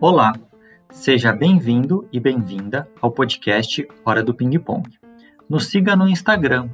[0.00, 0.32] Olá,
[0.90, 4.90] seja bem-vindo e bem-vinda ao podcast Hora do Ping Pong.
[5.48, 6.68] Nos siga no Instagram,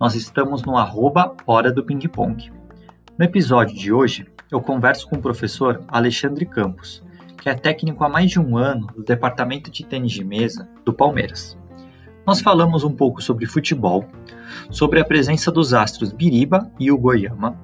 [0.00, 2.50] nós estamos no arroba Hora do Ping Pong.
[3.16, 7.00] No episódio de hoje, eu converso com o professor Alexandre Campos,
[7.40, 10.92] que é técnico há mais de um ano do Departamento de Tênis de Mesa do
[10.92, 11.59] Palmeiras.
[12.30, 14.06] Nós falamos um pouco sobre futebol,
[14.70, 17.58] sobre a presença dos astros Biriba e Ugoyama,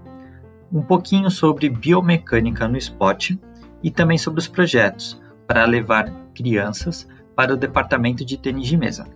[0.72, 3.41] um pouquinho sobre biomecânica no esporte
[3.80, 9.06] e também sobre os projetos para levar crianças para o departamento de tênis de mesa.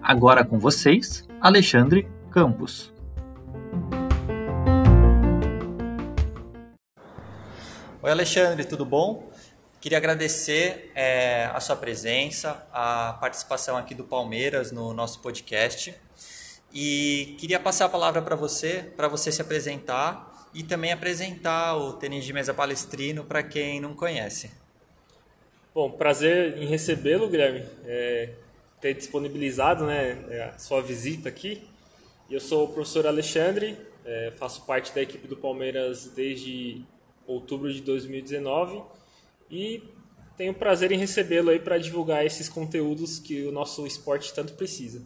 [0.00, 2.94] Agora com vocês, Alexandre Campos.
[8.00, 9.31] Oi, Alexandre, tudo bom?
[9.82, 15.92] Queria agradecer é, a sua presença, a participação aqui do Palmeiras no nosso podcast.
[16.72, 21.94] E queria passar a palavra para você, para você se apresentar e também apresentar o
[21.94, 24.52] tênis de mesa palestrino para quem não conhece.
[25.74, 28.34] Bom, prazer em recebê-lo, Guilherme, é,
[28.80, 31.68] ter disponibilizado né, é, a sua visita aqui.
[32.30, 36.84] Eu sou o professor Alexandre, é, faço parte da equipe do Palmeiras desde
[37.26, 39.01] outubro de 2019
[39.52, 39.84] e
[40.34, 45.02] tenho prazer em recebê-lo aí para divulgar esses conteúdos que o nosso esporte tanto precisa.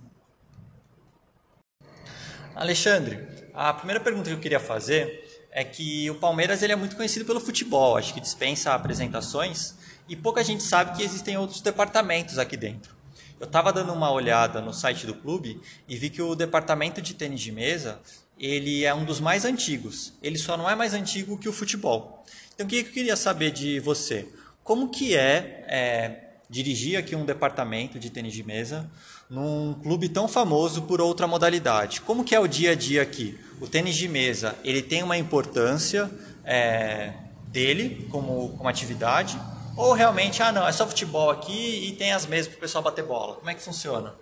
[2.54, 6.94] Alexandre, a primeira pergunta que eu queria fazer é que o Palmeiras ele é muito
[6.94, 9.74] conhecido pelo futebol, acho que dispensa apresentações
[10.08, 12.94] e pouca gente sabe que existem outros departamentos aqui dentro.
[13.38, 17.14] Eu estava dando uma olhada no site do clube e vi que o departamento de
[17.14, 18.00] tênis de mesa
[18.38, 20.12] ele é um dos mais antigos.
[20.22, 22.24] Ele só não é mais antigo que o futebol.
[22.56, 24.26] Então, o que eu queria saber de você?
[24.64, 28.90] Como que é, é dirigir aqui um departamento de tênis de mesa
[29.28, 32.00] num clube tão famoso por outra modalidade?
[32.00, 33.38] Como que é o dia a dia aqui?
[33.60, 36.10] o tênis de mesa ele tem uma importância
[36.44, 37.12] é,
[37.48, 39.38] dele como, como atividade
[39.76, 42.82] ou realmente, ah não, é só futebol aqui e tem as mesas para o pessoal
[42.82, 43.34] bater bola?
[43.34, 44.14] Como é que funciona?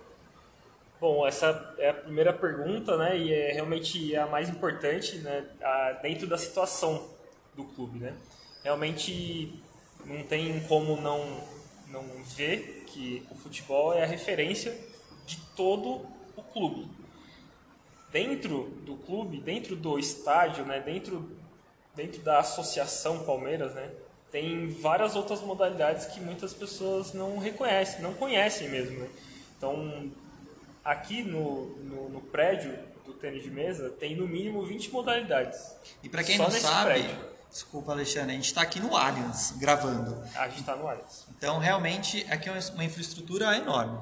[1.00, 5.92] Bom, essa é a primeira pergunta, né, e é realmente a mais importante, né, a,
[6.02, 7.13] dentro da situação
[7.56, 8.14] do clube, né.
[8.62, 9.62] Realmente
[10.04, 11.40] não tem como não,
[11.88, 14.76] não ver que o futebol é a referência
[15.26, 16.06] de todo
[16.36, 16.88] o clube
[18.14, 21.28] dentro do clube, dentro do estádio, né, dentro,
[21.96, 23.90] dentro da associação Palmeiras, né,
[24.30, 29.00] tem várias outras modalidades que muitas pessoas não reconhecem, não conhecem mesmo.
[29.00, 29.08] Né?
[29.58, 30.12] Então,
[30.84, 35.74] aqui no, no, no, prédio do tênis de mesa, tem no mínimo 20 modalidades.
[36.00, 37.33] E para quem não sabe, prédio.
[37.54, 40.20] Desculpa Alexandre, a gente está aqui no Allianz gravando.
[40.34, 41.24] A gente está no Allianz.
[41.38, 43.96] Então, realmente, aqui é uma infraestrutura enorme.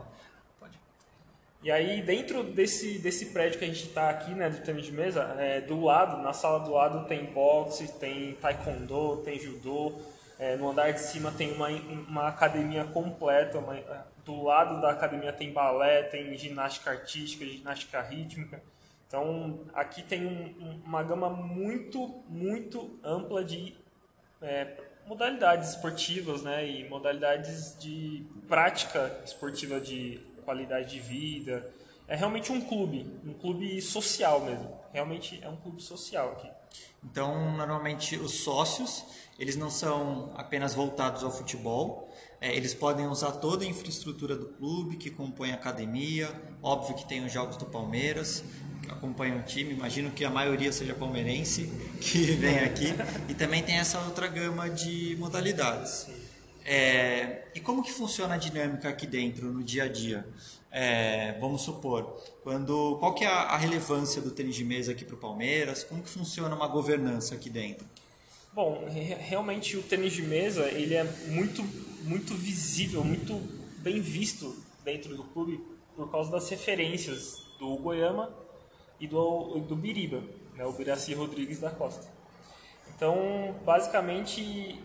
[1.62, 4.92] E aí, dentro desse, desse prédio que a gente está aqui, né, do tênis de
[4.92, 10.00] mesa, é, do lado, na sala do lado, tem boxe, tem taekwondo, tem judô.
[10.38, 13.58] É, no andar de cima tem uma, uma academia completa.
[13.58, 13.76] Uma,
[14.24, 18.62] do lado da academia tem balé, tem ginástica artística, ginástica rítmica.
[19.12, 23.76] Então, aqui tem um, uma gama muito, muito ampla de
[24.40, 24.74] é,
[25.06, 31.70] modalidades esportivas né, e modalidades de prática esportiva de qualidade de vida.
[32.08, 34.80] É realmente um clube, um clube social mesmo.
[34.94, 36.48] Realmente é um clube social aqui.
[37.04, 39.04] Então, normalmente os sócios,
[39.38, 42.10] eles não são apenas voltados ao futebol,
[42.42, 46.28] é, eles podem usar toda a infraestrutura do clube, que compõe a academia,
[46.60, 48.42] óbvio que tem os jogos do Palmeiras,
[48.88, 51.70] acompanham o time, imagino que a maioria seja palmeirense
[52.02, 52.88] que vem aqui,
[53.28, 56.08] e também tem essa outra gama de modalidades.
[56.64, 60.26] É, e como que funciona a dinâmica aqui dentro, no dia a dia?
[60.69, 65.04] É, vamos supor, quando, qual que é a, a relevância do tênis de mesa aqui
[65.04, 65.84] para o Palmeiras?
[65.84, 67.86] Como que funciona uma governança aqui dentro?
[68.54, 71.62] Bom, realmente o tênis de mesa ele é muito,
[72.02, 73.32] muito visível, muito
[73.78, 74.54] bem visto
[74.84, 75.58] dentro do clube
[75.96, 78.30] por causa das referências do Goiama
[79.00, 80.22] e do, do Biriba,
[80.54, 82.06] né, o Biraci Rodrigues da Costa.
[82.94, 84.78] Então, basicamente,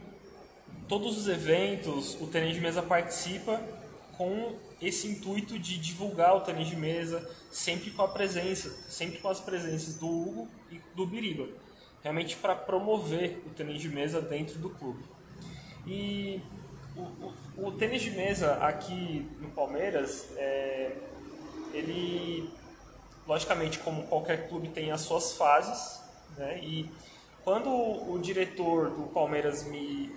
[0.87, 3.61] todos os eventos o tênis de mesa participa
[4.17, 9.27] com esse intuito de divulgar o tênis de mesa sempre com a presença, sempre com
[9.27, 11.49] as presenças do Hugo e do Biriba,
[12.03, 15.03] realmente para promover o tênis de mesa dentro do clube.
[15.85, 16.41] E
[16.95, 20.91] o, o, o tênis de mesa aqui no Palmeiras, é,
[21.73, 22.49] ele,
[23.27, 26.01] logicamente, como qualquer clube tem as suas fases,
[26.37, 26.59] né?
[26.61, 26.89] E
[27.43, 30.11] quando o diretor do Palmeiras me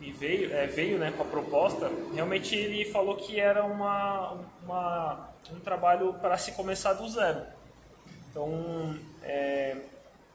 [0.00, 5.28] e veio, é, veio né, com a proposta, realmente ele falou que era uma, uma
[5.52, 7.42] um trabalho para se começar do zero.
[8.30, 9.76] Então, é,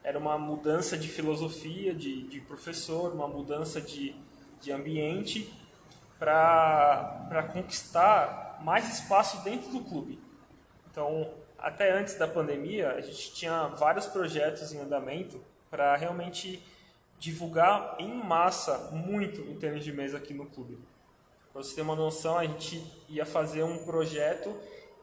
[0.05, 4.15] era uma mudança de filosofia, de, de professor, uma mudança de,
[4.61, 5.51] de ambiente
[6.19, 10.19] para conquistar mais espaço dentro do clube.
[10.91, 16.61] Então, até antes da pandemia, a gente tinha vários projetos em andamento para realmente
[17.17, 20.77] divulgar em massa muito o tênis de mesa aqui no clube.
[21.51, 22.79] Para você ter uma noção, a gente
[23.09, 24.55] ia fazer um projeto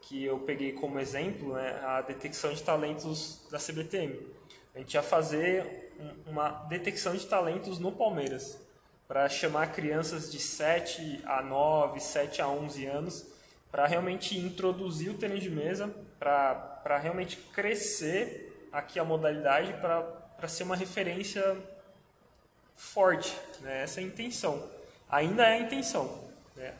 [0.03, 4.31] que eu peguei como exemplo, né, a detecção de talentos da CBTM.
[4.75, 5.93] A gente ia fazer
[6.25, 8.57] uma detecção de talentos no Palmeiras,
[9.07, 13.25] para chamar crianças de 7 a 9, 7 a 11 anos,
[13.71, 20.63] para realmente introduzir o tênis de mesa, para realmente crescer aqui a modalidade, para ser
[20.63, 21.57] uma referência
[22.75, 23.37] forte.
[23.61, 23.83] Né?
[23.83, 24.67] Essa é a intenção.
[25.09, 26.23] Ainda é a intenção.
[26.55, 26.73] Né?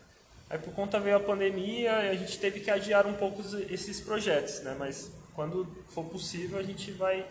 [0.49, 4.61] Aí por conta veio a pandemia, a gente teve que adiar um pouco esses projetos,
[4.61, 4.75] né?
[4.77, 7.25] mas quando for possível a gente vai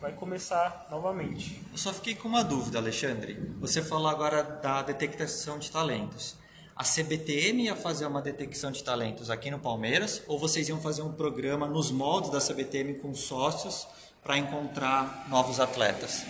[0.00, 1.60] vai começar novamente.
[1.72, 3.34] Eu só fiquei com uma dúvida, Alexandre.
[3.60, 6.36] Você falou agora da detecção de talentos.
[6.76, 11.02] A CBTM ia fazer uma detecção de talentos aqui no Palmeiras ou vocês iam fazer
[11.02, 13.88] um programa nos moldes da CBTM com sócios
[14.22, 16.24] para encontrar novos atletas?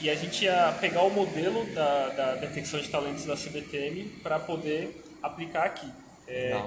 [0.00, 4.38] E a gente ia pegar o modelo da, da detecção de talentos da CBTM para
[4.38, 5.92] poder aplicar aqui.
[6.26, 6.58] É,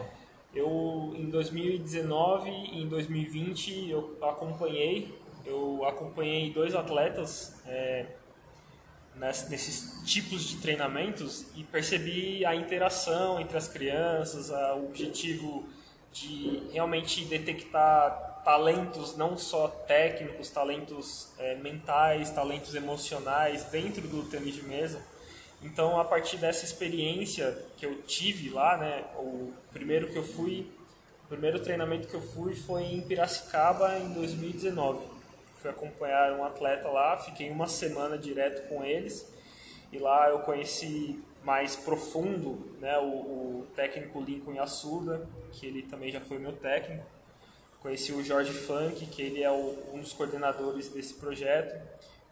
[0.53, 8.05] eu, em 2019 e em 2020, eu acompanhei eu acompanhei dois atletas é,
[9.15, 15.67] nesses tipos de treinamentos e percebi a interação entre as crianças, o objetivo
[16.11, 24.55] de realmente detectar talentos não só técnicos, talentos é, mentais, talentos emocionais dentro do tênis
[24.55, 25.01] de mesa.
[25.61, 30.69] Então, a partir dessa experiência que eu tive lá, né, o primeiro que eu fui,
[31.25, 35.12] o primeiro treinamento que eu fui foi em Piracicaba em 2019
[35.63, 39.25] fui acompanhar um atleta lá, fiquei uma semana direto com eles
[39.93, 46.11] e lá eu conheci mais profundo né, o, o técnico Lincoln Yasuda, que ele também
[46.11, 47.05] já foi meu técnico.
[47.81, 51.79] Conheci o Jorge Funk, que ele é o, um dos coordenadores desse projeto.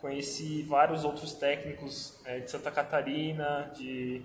[0.01, 4.22] Conheci vários outros técnicos é, de Santa Catarina, de,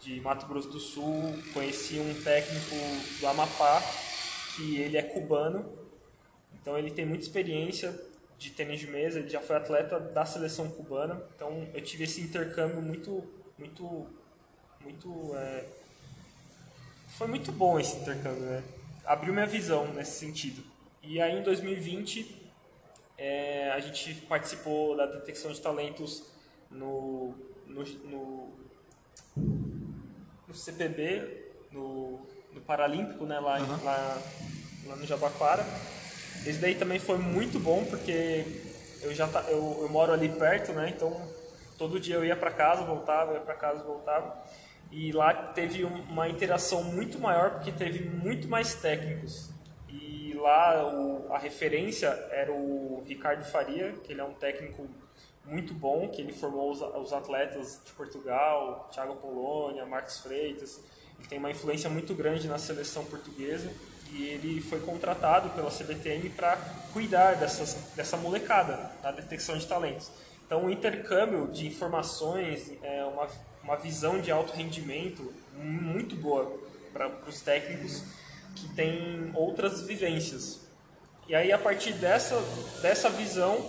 [0.00, 1.34] de Mato Grosso do Sul.
[1.52, 2.76] Conheci um técnico
[3.20, 3.82] do Amapá,
[4.54, 5.66] que ele é cubano.
[6.54, 8.05] Então ele tem muita experiência
[8.38, 12.20] de tênis de mesa, ele já foi atleta da seleção cubana, então eu tive esse
[12.20, 13.24] intercâmbio muito,
[13.58, 14.06] muito,
[14.80, 15.64] muito, é...
[17.16, 18.62] foi muito bom esse intercâmbio, né?
[19.04, 20.62] Abriu minha visão nesse sentido.
[21.02, 22.46] E aí em 2020
[23.16, 26.24] é, a gente participou da detecção de talentos
[26.70, 27.34] no,
[27.66, 28.52] no, no,
[30.46, 32.20] no CPB, no,
[32.52, 33.38] no Paralímpico, né?
[33.40, 33.84] Lá, uhum.
[33.84, 34.22] lá,
[34.86, 35.64] lá no Jabaquara.
[36.44, 38.44] Esse daí também foi muito bom porque
[39.02, 40.92] eu já tá, eu, eu moro ali perto, né?
[40.94, 41.20] Então
[41.78, 44.36] todo dia eu ia para casa, voltava, ia para casa, voltava.
[44.90, 49.50] E lá teve uma interação muito maior porque teve muito mais técnicos.
[49.88, 54.86] E lá o, a referência era o Ricardo Faria, que ele é um técnico
[55.44, 60.80] muito bom, que ele formou os, os atletas de Portugal, Thiago Polônia, Marcos Freitas.
[61.18, 63.70] Ele tem uma influência muito grande na seleção portuguesa
[64.12, 66.56] e ele foi contratado pela CBTM para
[66.92, 70.10] cuidar dessas, dessa molecada, da detecção de talentos.
[70.46, 73.28] Então, o intercâmbio de informações, é uma,
[73.64, 76.60] uma visão de alto rendimento muito boa
[76.92, 78.04] para os técnicos
[78.54, 80.60] que têm outras vivências.
[81.28, 82.40] E aí, a partir dessa,
[82.80, 83.68] dessa visão,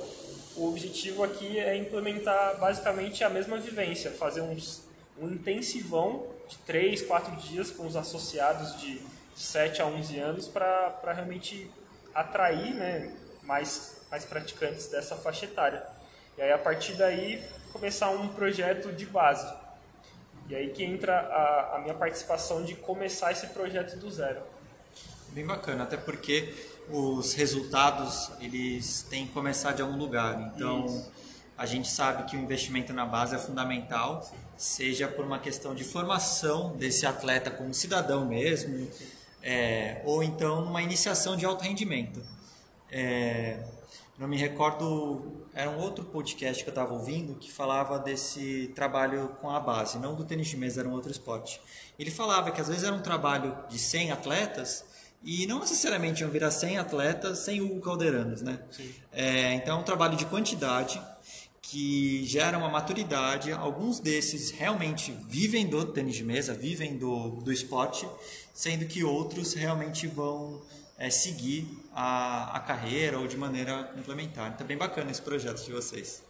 [0.56, 4.84] o objetivo aqui é implementar basicamente a mesma vivência, fazer uns,
[5.20, 9.02] um intensivão de 3, 4 dias com os associados de
[9.38, 11.70] 7 a 11 anos para realmente
[12.14, 13.14] atrair né,
[13.44, 15.86] mais, mais praticantes dessa faixa etária.
[16.36, 19.48] E aí, a partir daí, começar um projeto de base.
[20.50, 24.42] E aí que entra a, a minha participação de começar esse projeto do zero.
[25.30, 26.54] Bem bacana, até porque
[26.90, 30.52] os resultados eles têm que começar de algum lugar.
[30.56, 31.12] Então, Isso.
[31.58, 35.84] a gente sabe que o investimento na base é fundamental, seja por uma questão de
[35.84, 38.90] formação desse atleta como cidadão mesmo,
[39.48, 42.22] é, ou então numa iniciação de alto rendimento.
[42.92, 43.64] É,
[44.20, 49.30] não me recordo, era um outro podcast que eu estava ouvindo que falava desse trabalho
[49.40, 51.62] com a base, não do tênis de mesa, era um outro esporte.
[51.98, 54.84] Ele falava que às vezes era um trabalho de 100 atletas
[55.24, 58.60] e não necessariamente iam virar 100 atletas sem Hugo Calderanos, né?
[59.14, 61.02] É, então é um trabalho de quantidade
[61.62, 63.52] que gera uma maturidade.
[63.52, 68.08] Alguns desses realmente vivem do tênis de mesa, vivem do, do esporte,
[68.58, 70.60] sendo que outros realmente vão
[70.98, 74.52] é, seguir a, a carreira ou de maneira complementar.
[74.52, 76.24] Então, bem bacana esse projeto de vocês.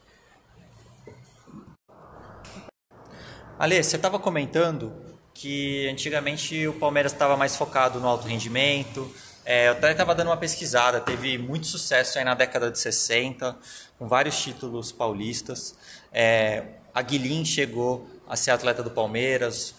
[3.57, 4.91] Ale, você estava comentando
[5.33, 9.09] que antigamente o Palmeiras estava mais focado no alto rendimento.
[9.45, 13.57] É, eu até estava dando uma pesquisada, teve muito sucesso aí na década de 60,
[13.97, 15.75] com vários títulos paulistas.
[16.11, 19.73] É, a Guilin chegou a ser atleta do Palmeiras,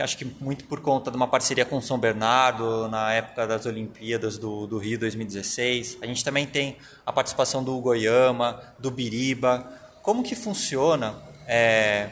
[0.00, 3.66] acho que muito por conta de uma parceria com o São Bernardo na época das
[3.66, 5.98] Olimpíadas do, do Rio 2016.
[6.00, 9.70] A gente também tem a participação do Goiama, do Biriba.
[10.00, 11.14] Como que funciona
[11.46, 12.08] é,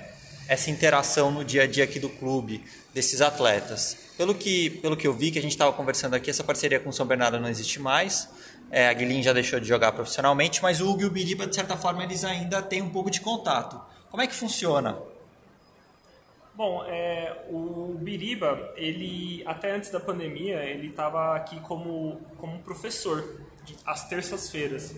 [0.47, 3.97] essa interação no dia a dia aqui do clube desses atletas?
[4.19, 6.91] Pelo que, pelo que eu vi, que a gente estava conversando aqui, essa parceria com
[6.91, 8.29] o São Bernardo não existe mais.
[8.71, 11.55] É, a Guilin já deixou de jogar profissionalmente, mas o Hugo e o Biriba, de
[11.55, 13.81] certa forma, eles ainda têm um pouco de contato.
[14.11, 14.99] Como é que funciona?
[16.61, 23.41] Bom, é, o Biriba, ele até antes da pandemia, ele estava aqui como, como professor
[23.87, 24.95] às terças-feiras.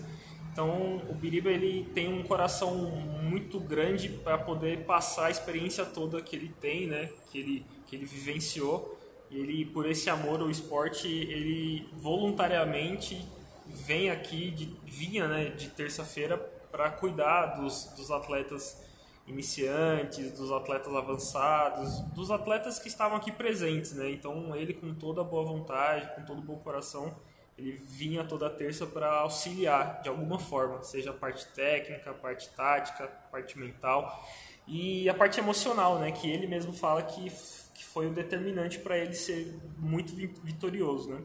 [0.51, 6.21] Então, o Biriba ele tem um coração muito grande para poder passar a experiência toda
[6.21, 7.09] que ele tem, né?
[7.31, 8.99] Que ele que ele vivenciou.
[9.31, 13.25] E ele, por esse amor ao esporte, ele voluntariamente
[13.67, 16.37] vem aqui, de, vinha, né, de terça-feira
[16.69, 18.82] para cuidar dos, dos atletas
[19.27, 24.11] iniciantes, dos atletas avançados, dos atletas que estavam aqui presentes, né?
[24.11, 27.15] Então ele com toda a boa vontade, com todo o bom coração,
[27.57, 32.49] ele vinha toda terça para auxiliar de alguma forma, seja a parte técnica, a parte
[32.49, 34.27] tática, a parte mental
[34.67, 36.11] e a parte emocional, né?
[36.11, 37.31] Que ele mesmo fala que,
[37.73, 41.21] que foi o determinante para ele ser muito vitorioso, né?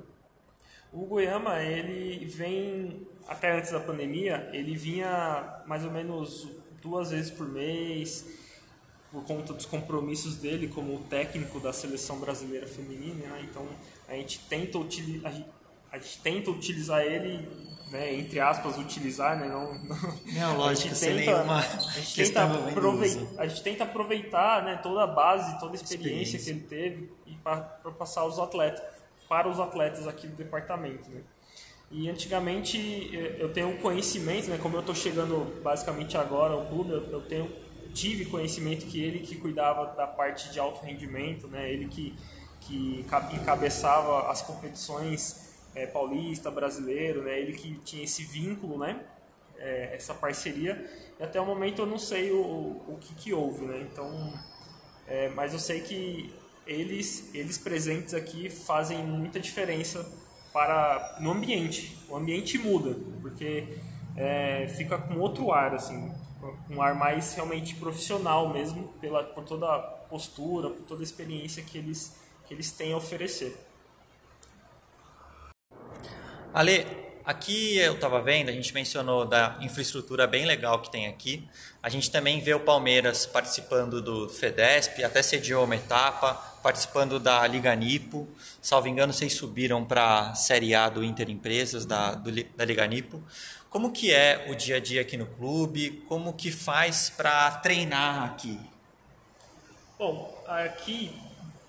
[0.92, 6.48] O Goiama, ele vem até antes da pandemia, ele vinha mais ou menos
[6.82, 8.26] duas vezes por mês,
[9.11, 13.26] por conta dos compromissos dele como técnico da seleção brasileira feminina.
[13.26, 13.47] Né?
[13.50, 13.66] Então
[14.08, 15.32] a gente tenta utilizar
[15.90, 17.49] a gente tenta utilizar ele,
[17.90, 19.73] né, entre aspas, utilizar, né, não,
[20.38, 21.61] não lógico, a gente tenta, a
[22.00, 26.38] gente tenta, aproveitar, a gente tenta aproveitar, né, toda a base, toda a experiência, experiência.
[26.38, 27.62] que ele teve e para
[27.99, 28.82] passar os atletas
[29.28, 31.20] para os atletas aqui do departamento, né.
[31.90, 37.23] E antigamente eu tenho conhecimento, né, como eu estou chegando basicamente agora ao clube, eu,
[37.23, 37.50] tenho
[37.95, 42.14] tive conhecimento que ele que cuidava da parte de alto rendimento, né, ele que
[42.61, 49.00] que encabeçava as competições é, paulista, brasileiro, né, ele que tinha esse vínculo, né,
[49.57, 50.87] é, essa parceria.
[51.18, 52.38] E até o momento eu não sei o,
[52.87, 54.35] o que, que houve, né, então,
[55.07, 56.35] é, mas eu sei que
[56.66, 60.07] eles eles presentes aqui fazem muita diferença
[60.58, 61.96] para no ambiente.
[62.08, 63.78] O ambiente muda, porque
[64.16, 66.12] é, fica com outro ar, assim,
[66.68, 71.62] um ar mais realmente profissional mesmo, pela, por toda a postura, por toda a experiência
[71.62, 73.56] que eles, que eles têm a oferecer.
[76.52, 76.84] Ale,
[77.28, 81.47] aqui eu estava vendo, a gente mencionou da infraestrutura bem legal que tem aqui.
[81.82, 86.32] A gente também vê o Palmeiras participando do FEDESP, até sediou uma etapa,
[86.62, 88.26] participando da Liga Nipo.
[88.62, 92.87] Salvo engano, vocês subiram para a Série A do Inter Empresas, da, do, da Liga
[92.87, 93.23] Nipo.
[93.68, 96.02] Como que é o dia a dia aqui no clube?
[96.08, 98.58] Como que faz para treinar aqui?
[99.99, 101.14] Bom, aqui,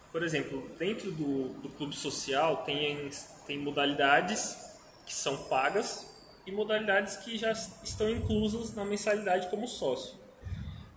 [0.09, 3.09] por exemplo, dentro do, do clube social tem,
[3.45, 4.68] tem modalidades
[5.09, 6.05] que são pagas
[6.45, 10.13] e modalidades que já estão inclusas na mensalidade como sócio.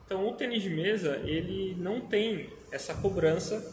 [0.05, 3.65] Então, o tênis de mesa ele não tem essa cobrança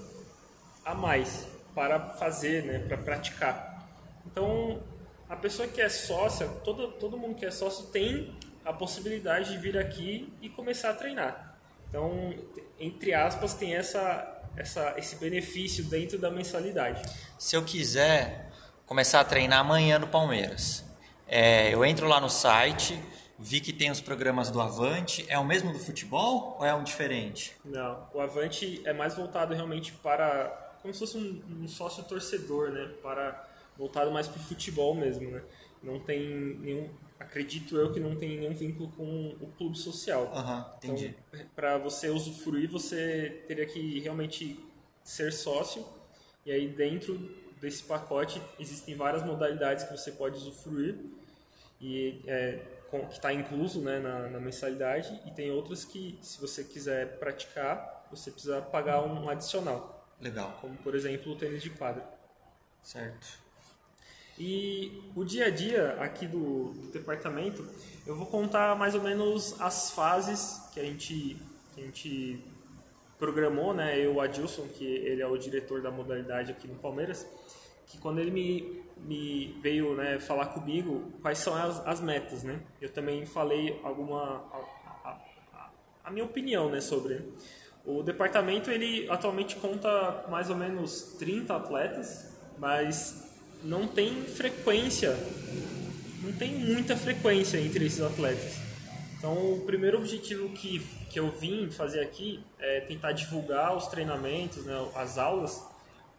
[0.85, 3.85] a mais para fazer, né, para praticar.
[4.25, 4.81] Então,
[5.27, 9.57] a pessoa que é sócia, todo, todo mundo que é sócio tem a possibilidade de
[9.57, 11.59] vir aqui e começar a treinar.
[11.89, 12.33] Então,
[12.79, 17.01] entre aspas, tem essa, essa, esse benefício dentro da mensalidade.
[17.37, 18.48] Se eu quiser
[18.89, 20.83] começar a treinar amanhã no Palmeiras.
[21.27, 22.99] É, eu entro lá no site,
[23.37, 25.23] vi que tem os programas do Avante.
[25.29, 27.55] É o mesmo do futebol ou é um diferente?
[27.63, 30.79] Não, o Avante é mais voltado realmente para.
[30.81, 32.91] como se fosse um, um sócio torcedor, né?
[33.03, 35.43] Para, voltado mais para o futebol mesmo, né?
[35.83, 36.27] Não tem
[36.59, 36.89] nenhum.
[37.19, 40.33] Acredito eu que não tem nenhum vínculo com o clube social.
[40.33, 41.15] Uhum, entendi.
[41.31, 44.59] Então, para você usufruir, você teria que realmente
[45.03, 45.85] ser sócio.
[46.43, 47.13] E aí dentro
[47.61, 50.97] desse pacote existem várias modalidades que você pode usufruir
[51.81, 56.39] e é, com, que está incluso né, na, na, mensalidade e tem outras que se
[56.39, 60.07] você quiser praticar você precisa pagar um adicional.
[60.19, 60.57] Legal.
[60.61, 62.03] Como por exemplo o tênis de quadra.
[62.81, 63.39] Certo.
[64.37, 67.67] E o dia a dia aqui do, do departamento
[68.07, 71.37] eu vou contar mais ou menos as fases que a gente
[71.75, 72.43] que a gente
[73.19, 77.27] programou, né, eu, o Adilson, que ele é o diretor da modalidade aqui no Palmeiras,
[77.85, 82.61] que quando ele me, me veio né, falar comigo quais são as, as metas, né?
[82.79, 84.45] Eu também falei alguma
[85.03, 85.09] a,
[85.53, 85.71] a,
[86.05, 87.21] a minha opinião, né, sobre
[87.85, 93.27] o departamento ele atualmente conta mais ou menos 30 atletas, mas
[93.63, 95.17] não tem frequência,
[96.21, 98.58] não tem muita frequência entre esses atletas.
[99.19, 104.63] Então, o primeiro objetivo que, que eu vim fazer aqui é tentar divulgar os treinamentos,
[104.63, 105.61] né, as aulas,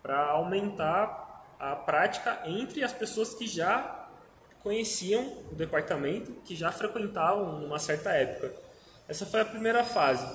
[0.03, 4.07] para aumentar a prática entre as pessoas que já
[4.63, 8.53] conheciam o departamento, que já frequentavam numa certa época.
[9.09, 10.27] Essa foi a primeira fase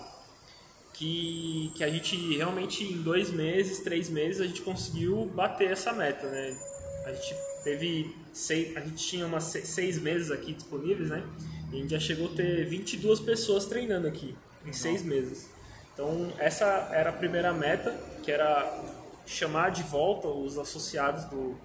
[0.93, 5.93] que, que a gente realmente em dois meses, três meses a gente conseguiu bater essa
[5.93, 6.57] meta, né?
[7.05, 11.23] A gente teve seis, a gente tinha umas seis meses aqui disponíveis, né?
[11.71, 15.49] E a gente já chegou a ter 22 pessoas treinando aqui em seis meses.
[15.93, 17.91] Então essa era a primeira meta,
[18.23, 18.83] que era
[19.25, 21.57] chamar de volta os associados do,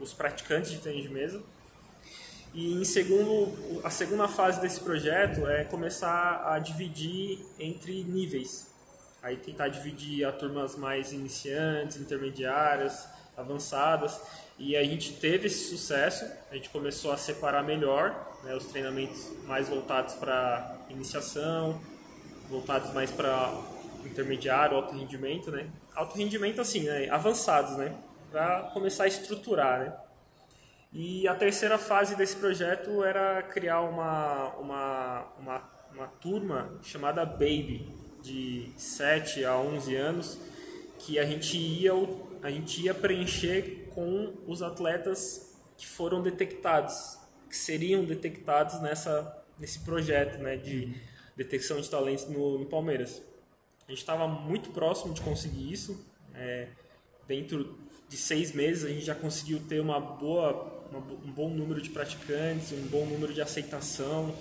[0.00, 1.42] os praticantes de tênis de mesa.
[2.54, 8.68] E em segundo, a segunda fase desse projeto é começar a dividir entre níveis.
[9.22, 14.20] Aí tentar dividir a turmas mais iniciantes, intermediárias, avançadas.
[14.58, 19.30] E a gente teve esse sucesso, a gente começou a separar melhor né, os treinamentos
[19.46, 21.80] mais voltados para iniciação,
[22.48, 23.56] voltados mais para
[24.04, 25.68] intermediário, alto rendimento, né?
[25.94, 27.08] Alto rendimento assim, né?
[27.08, 27.94] avançados, né?
[28.32, 29.92] Para começar a estruturar, né?
[30.92, 37.86] E a terceira fase desse projeto era criar uma, uma, uma, uma turma chamada Baby,
[38.22, 40.40] de 7 a 11 anos
[40.98, 41.92] que a gente ia
[42.42, 49.80] a gente ia preencher com os atletas que foram detectados, que seriam detectados nessa nesse
[49.80, 50.94] projeto, né, de
[51.36, 53.20] detecção de talentos no, no Palmeiras.
[53.88, 56.00] A gente estava muito próximo de conseguir isso.
[56.32, 56.68] É,
[57.26, 57.76] dentro
[58.08, 61.90] de seis meses a gente já conseguiu ter uma boa, uma, um bom número de
[61.90, 64.32] praticantes, um bom número de aceitação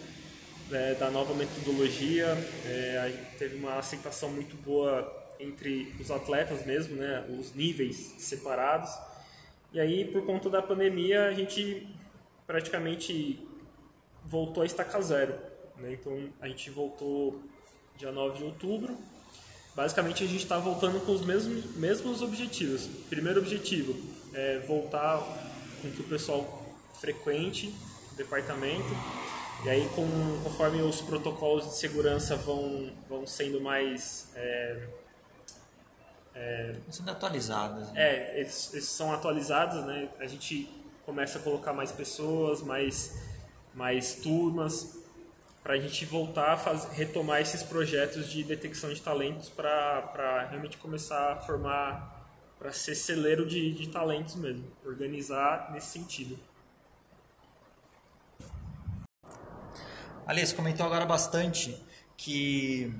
[0.71, 2.27] é, da nova metodologia.
[2.63, 8.91] É, teve uma aceitação muito boa entre os atletas mesmo, né, os níveis separados.
[9.77, 11.87] E aí, por conta da pandemia, a gente
[12.47, 13.47] praticamente
[14.25, 15.35] voltou a estacar zero.
[15.77, 15.93] Né?
[15.93, 17.39] Então, a gente voltou
[17.95, 18.97] dia 9 de outubro.
[19.75, 22.87] Basicamente, a gente está voltando com os mesmos, mesmos objetivos.
[23.07, 23.95] Primeiro objetivo
[24.33, 25.19] é voltar
[25.79, 26.65] com que o pessoal
[26.99, 27.71] frequente
[28.11, 28.89] o departamento
[29.63, 30.07] e aí, com,
[30.43, 34.31] conforme os protocolos de segurança vão, vão sendo mais.
[34.35, 34.87] É,
[36.37, 37.91] é, sendo atualizados.
[37.91, 38.01] Né?
[38.01, 40.07] É, eles, eles são atualizados, né?
[40.19, 40.69] A gente
[41.03, 43.17] começa a colocar mais pessoas, mais,
[43.73, 44.99] mais turmas,
[45.63, 50.77] para a gente voltar a faz, retomar esses projetos de detecção de talentos para realmente
[50.77, 56.37] começar a formar, para ser celeiro de, de talentos mesmo, organizar nesse sentido.
[60.25, 61.81] Aliás, comentou agora bastante
[62.15, 62.93] que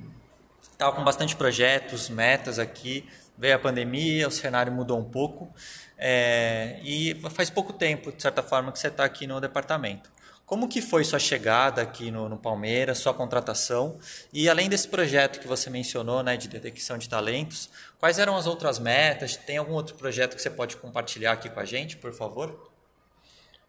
[0.71, 3.08] estava com bastante projetos, metas aqui.
[3.38, 5.54] Veio a pandemia, o cenário mudou um pouco.
[5.97, 10.10] É, e faz pouco tempo, de certa forma, que você está aqui no departamento.
[10.45, 14.00] Como que foi sua chegada aqui no, no, Palmeiras, sua contratação?
[14.32, 17.69] E além desse projeto que você mencionou, né, de detecção de talentos,
[18.00, 19.36] quais eram as outras metas?
[19.36, 22.66] Tem algum outro projeto que você pode compartilhar aqui com a gente, por favor?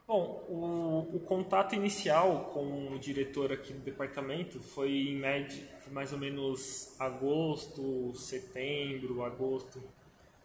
[0.09, 6.15] Bom, o, o, contato inicial com o diretor aqui do departamento foi em média, mais
[6.15, 9.83] ou menos agosto, setembro, agosto,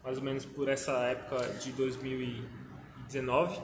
[0.03, 3.61] mais ou menos por essa época de 2019.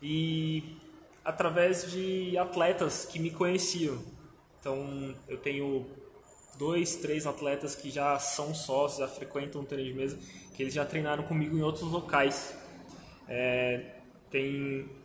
[0.00, 0.76] E
[1.24, 4.00] através de atletas que me conheciam.
[4.60, 5.84] Então, eu tenho
[6.56, 10.18] dois, três atletas que já são sócios, já frequentam o treino de mesa,
[10.54, 12.56] que eles já treinaram comigo em outros locais.
[13.26, 13.96] É,
[14.30, 14.97] tem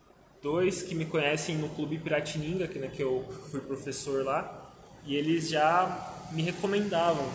[0.43, 4.69] dois que me conhecem no Clube Piratininga, que, né, que eu fui professor lá,
[5.05, 7.25] e eles já me recomendavam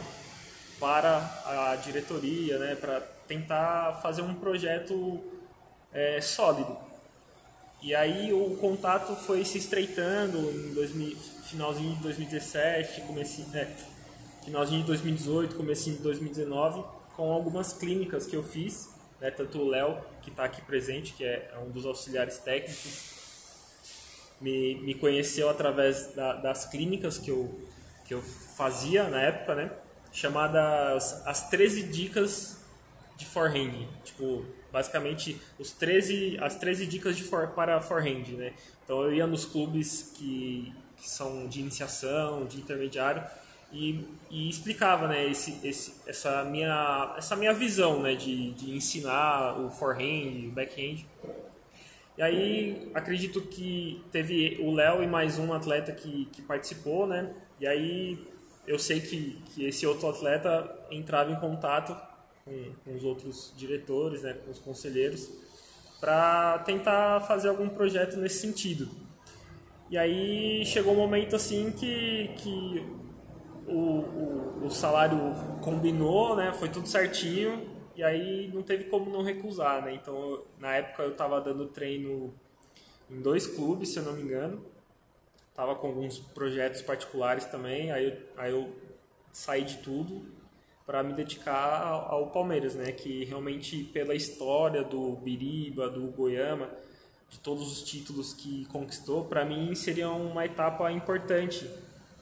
[0.78, 5.20] para a diretoria, né, para tentar fazer um projeto
[5.92, 6.76] é, sólido.
[7.82, 11.16] E aí o contato foi se estreitando em 2000,
[11.46, 13.68] finalzinho de 2017, comecinho, é,
[14.44, 16.84] finalzinho de 2018, comecinho de 2019,
[17.16, 19.30] com algumas clínicas que eu fiz né?
[19.30, 23.16] Tanto o Léo, que está aqui presente, que é, é um dos auxiliares técnicos,
[24.40, 27.58] me, me conheceu através da, das clínicas que eu,
[28.04, 29.70] que eu fazia na época, né?
[30.12, 32.58] Chamadas as 13 dicas
[33.16, 33.86] de forehand.
[34.04, 38.52] Tipo, basicamente os 13, as 13 dicas de for, para forehand, né?
[38.84, 43.22] Então eu ia nos clubes que, que são de iniciação, de intermediário,
[43.72, 49.58] e, e explicava né, esse, esse, essa, minha, essa minha visão né, de, de ensinar
[49.60, 51.04] o forehand, o backhand.
[52.16, 57.32] E aí acredito que teve o Léo e mais um atleta que, que participou, né?
[57.60, 58.26] E aí
[58.66, 61.96] eu sei que, que esse outro atleta entrava em contato
[62.44, 65.30] com, com os outros diretores, né, com os conselheiros,
[66.00, 68.88] para tentar fazer algum projeto nesse sentido.
[69.90, 72.84] E aí chegou um momento assim que, que
[73.68, 75.18] o, o, o salário
[75.62, 79.92] combinou, né, foi tudo certinho, e aí não teve como não recusar, né?
[79.92, 82.32] Então, na época eu estava dando treino
[83.10, 84.64] em dois clubes, se eu não me engano.
[85.52, 88.72] Tava com alguns projetos particulares também, aí, eu, aí eu
[89.32, 90.22] saí de tudo
[90.86, 92.92] para me dedicar ao, ao, Palmeiras, né?
[92.92, 96.70] Que realmente pela história do Biriba, do Goiama,
[97.28, 101.68] de todos os títulos que conquistou, para mim seria uma etapa importante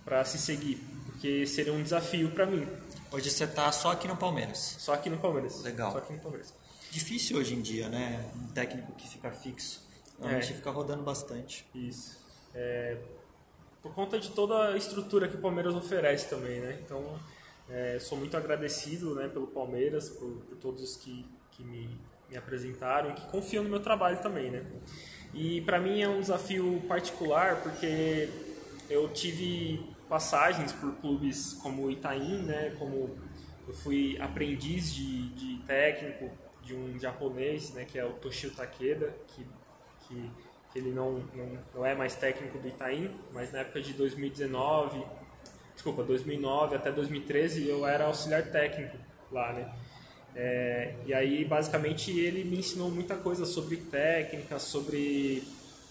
[0.07, 0.81] para se seguir,
[1.17, 2.69] porque seria um desafio para mim.
[3.11, 4.77] Hoje você está só aqui no Palmeiras.
[4.79, 5.63] Só aqui no Palmeiras.
[5.63, 5.91] Legal.
[5.91, 6.53] Só aqui no Palmeiras.
[6.91, 8.31] Difícil hoje em dia, né?
[8.37, 9.83] Um técnico que fica fixo.
[10.19, 10.55] Normalmente é.
[10.55, 11.67] fica rodando bastante.
[11.75, 12.19] Isso.
[12.55, 12.99] É,
[13.83, 16.79] por conta de toda a estrutura que o Palmeiras oferece também, né?
[16.85, 17.19] Então,
[17.71, 21.99] é, sou muito agradecido né, pelo Palmeiras, por, por todos os que, que me,
[22.29, 24.67] me apresentaram e que confiam no meu trabalho também, né?
[25.33, 28.29] E para mim é um desafio particular porque
[28.91, 32.75] eu tive passagens por clubes como Itaim, né?
[32.79, 33.17] Como
[33.67, 36.31] eu fui aprendiz de, de técnico
[36.63, 37.85] de um japonês, né?
[37.85, 39.47] Que é o Toshio Takeda, que,
[40.07, 40.31] que,
[40.73, 45.05] que ele não, não, não é mais técnico do Itaim, mas na época de 2019,
[45.75, 48.97] desculpa, 2009 até 2013 eu era auxiliar técnico
[49.31, 49.73] lá, né?
[50.39, 55.43] É, e aí, basicamente, ele me ensinou muita coisa sobre técnica, sobre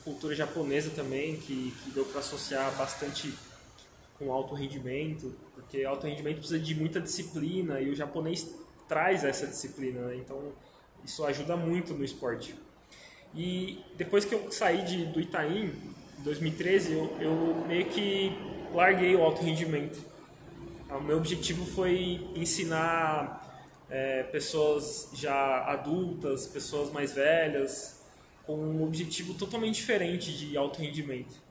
[0.04, 3.34] cultura japonesa também, que, que deu para associar bastante
[4.17, 8.56] com alto rendimento, porque alto rendimento precisa de muita disciplina e o japonês
[8.88, 10.15] traz essa disciplina, né?
[10.17, 10.54] então
[11.04, 12.56] isso ajuda muito no esporte.
[13.34, 15.73] E depois que eu saí de, do Itaim,
[16.19, 18.32] em 2013, eu, eu meio que
[18.73, 19.99] larguei o alto rendimento.
[20.89, 28.01] O meu objetivo foi ensinar é, pessoas já adultas, pessoas mais velhas,
[28.45, 31.45] com um objetivo totalmente diferente de alto rendimento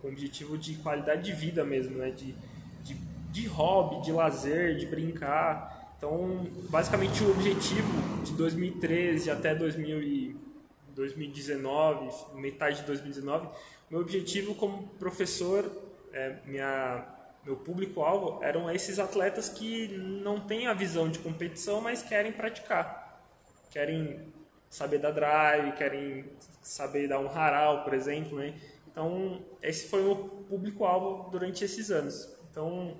[0.00, 2.10] com objetivo de qualidade de vida mesmo, né?
[2.10, 2.34] De,
[2.82, 2.94] de,
[3.30, 5.94] de hobby, de lazer, de brincar.
[5.96, 10.36] Então, basicamente, o objetivo de 2013 até 2000 e
[10.94, 13.48] 2019, metade de 2019,
[13.90, 15.70] meu objetivo como professor,
[16.12, 17.06] é, minha,
[17.44, 23.22] meu público-alvo eram esses atletas que não têm a visão de competição, mas querem praticar.
[23.70, 24.32] Querem
[24.68, 26.24] saber dar drive, querem
[26.62, 28.54] saber dar um haral, por exemplo, né?
[28.92, 30.14] Então, esse foi o
[30.48, 32.28] público-alvo durante esses anos.
[32.50, 32.98] Então,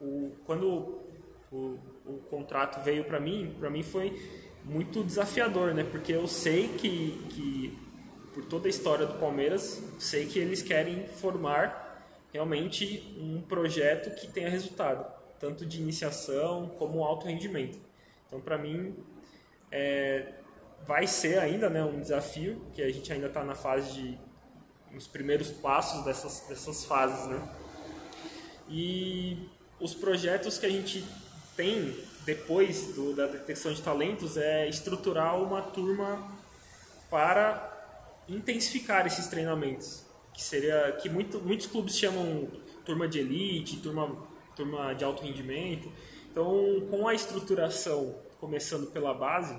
[0.00, 1.02] o, quando
[1.50, 4.16] o, o contrato veio para mim, para mim foi
[4.64, 5.82] muito desafiador, né?
[5.82, 7.78] Porque eu sei que, que,
[8.32, 11.82] por toda a história do Palmeiras, sei que eles querem formar
[12.32, 15.04] realmente um projeto que tenha resultado,
[15.40, 17.78] tanto de iniciação como alto rendimento.
[18.28, 18.94] Então, para mim,
[19.72, 20.34] é,
[20.86, 24.18] vai ser ainda né, um desafio, que a gente ainda está na fase de
[24.92, 27.48] nos primeiros passos dessas, dessas fases, né?
[28.68, 29.48] E
[29.80, 31.04] os projetos que a gente
[31.56, 36.30] tem depois do, da detecção de talentos é estruturar uma turma
[37.10, 37.70] para
[38.28, 42.48] intensificar esses treinamentos, que seria que muito, muitos clubes chamam
[42.84, 44.16] turma de elite, turma,
[44.56, 45.90] turma de alto rendimento.
[46.30, 49.56] Então, com a estruturação começando pela base,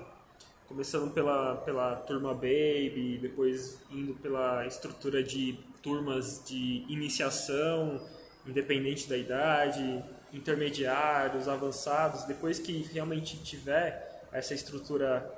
[0.73, 8.01] começando pela, pela turma Baby, depois indo pela estrutura de turmas de iniciação,
[8.43, 15.31] independente da idade, intermediários, avançados, depois que realmente tiver essa estrutura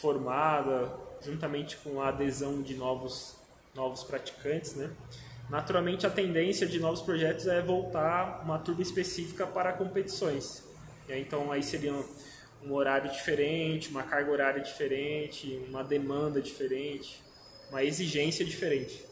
[0.00, 0.88] formada,
[1.20, 3.34] juntamente com a adesão de novos,
[3.74, 4.88] novos praticantes, né?
[5.50, 10.62] naturalmente a tendência de novos projetos é voltar uma turma específica para competições.
[11.08, 12.04] Então aí seriam
[12.66, 17.22] um horário diferente, uma carga horária diferente, uma demanda diferente,
[17.70, 19.04] uma exigência diferente.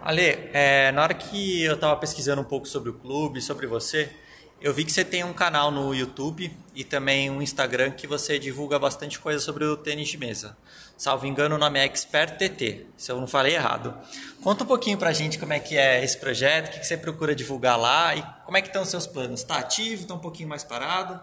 [0.00, 0.22] Ale,
[0.52, 4.10] é, na hora que eu estava pesquisando um pouco sobre o clube, sobre você,
[4.60, 8.38] eu vi que você tem um canal no YouTube e também um Instagram que você
[8.38, 10.56] divulga bastante coisa sobre o tênis de mesa.
[10.96, 13.96] Salvo engano, o nome é Expert TT, se eu não falei errado.
[14.42, 17.36] Conta um pouquinho pra gente como é que é esse projeto, o que você procura
[17.36, 19.40] divulgar lá e como é que estão os seus planos.
[19.40, 21.20] Está ativo, está um pouquinho mais parado?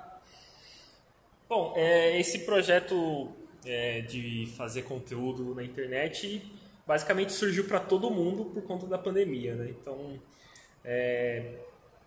[1.49, 3.29] Bom, é, esse projeto
[3.65, 6.41] é, de fazer conteúdo na internet
[6.87, 9.67] basicamente surgiu para todo mundo por conta da pandemia, né?
[9.69, 10.19] Então,
[10.85, 11.43] é,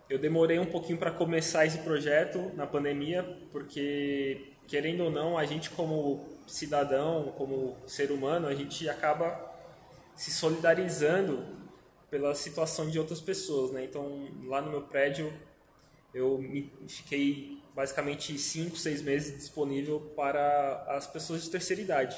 [0.08, 5.44] eu demorei um pouquinho para começar esse projeto na pandemia, porque, querendo ou não, a
[5.44, 9.54] gente como cidadão, como ser humano, a gente acaba
[10.16, 11.44] se solidarizando
[12.10, 13.84] pela situação de outras pessoas, né?
[13.84, 15.30] Então, lá no meu prédio,
[16.14, 16.42] eu
[16.86, 22.16] fiquei basicamente 5, 6 meses disponível para as pessoas de terceira idade.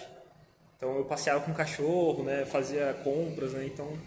[0.76, 2.46] Então, eu passeava com o cachorro, né?
[2.46, 3.66] Fazia compras, né?
[3.66, 3.98] Então,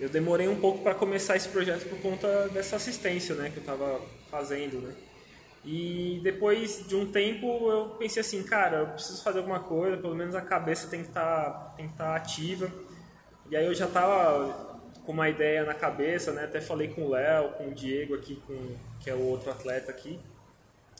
[0.00, 3.50] eu demorei um pouco para começar esse projeto por conta dessa assistência, né?
[3.50, 4.94] Que eu estava fazendo, né?
[5.64, 10.14] E depois de um tempo eu pensei assim, cara, eu preciso fazer alguma coisa, pelo
[10.14, 12.70] menos a cabeça tem que estar tá, tá ativa.
[13.50, 16.44] E aí eu já estava com uma ideia na cabeça, né?
[16.44, 19.90] Até falei com o Léo, com o Diego aqui, com, que é o outro atleta
[19.90, 20.20] aqui,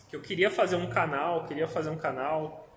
[0.08, 2.67] que eu queria fazer um canal, queria fazer um canal,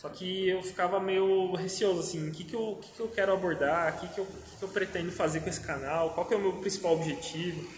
[0.00, 3.34] só que eu ficava meio receoso, assim, o que, que, eu, que, que eu quero
[3.34, 6.32] abordar, o que, que, eu, que, que eu pretendo fazer com esse canal, qual que
[6.32, 7.68] é o meu principal objetivo.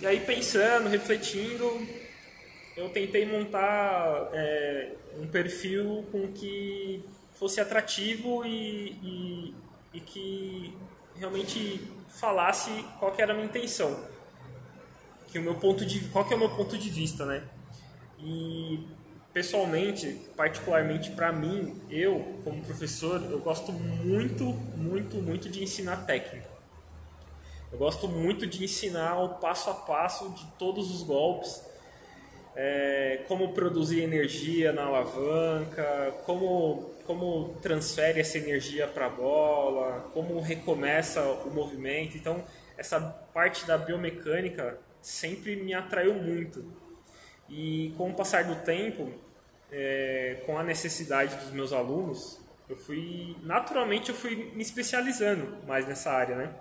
[0.00, 1.64] E aí pensando, refletindo,
[2.76, 9.54] eu tentei montar é, um perfil com que fosse atrativo e, e,
[9.92, 10.76] e que
[11.14, 14.04] realmente falasse qual que era a minha intenção,
[15.28, 17.44] que o meu ponto de qual que é o meu ponto de vista, né?
[18.18, 18.80] E
[19.34, 26.48] pessoalmente, particularmente para mim, eu como professor, eu gosto muito, muito, muito de ensinar técnica.
[27.72, 31.60] Eu gosto muito de ensinar o passo a passo de todos os golpes
[32.56, 40.40] é, como produzir energia na alavanca, como, como transfere essa energia para a bola, como
[40.40, 42.16] recomeça o movimento.
[42.16, 42.44] Então,
[42.78, 46.64] essa parte da biomecânica sempre me atraiu muito.
[47.48, 49.12] E com o passar do tempo,
[49.76, 55.86] é, com a necessidade dos meus alunos, eu fui naturalmente eu fui me especializando mais
[55.88, 56.54] nessa área, né?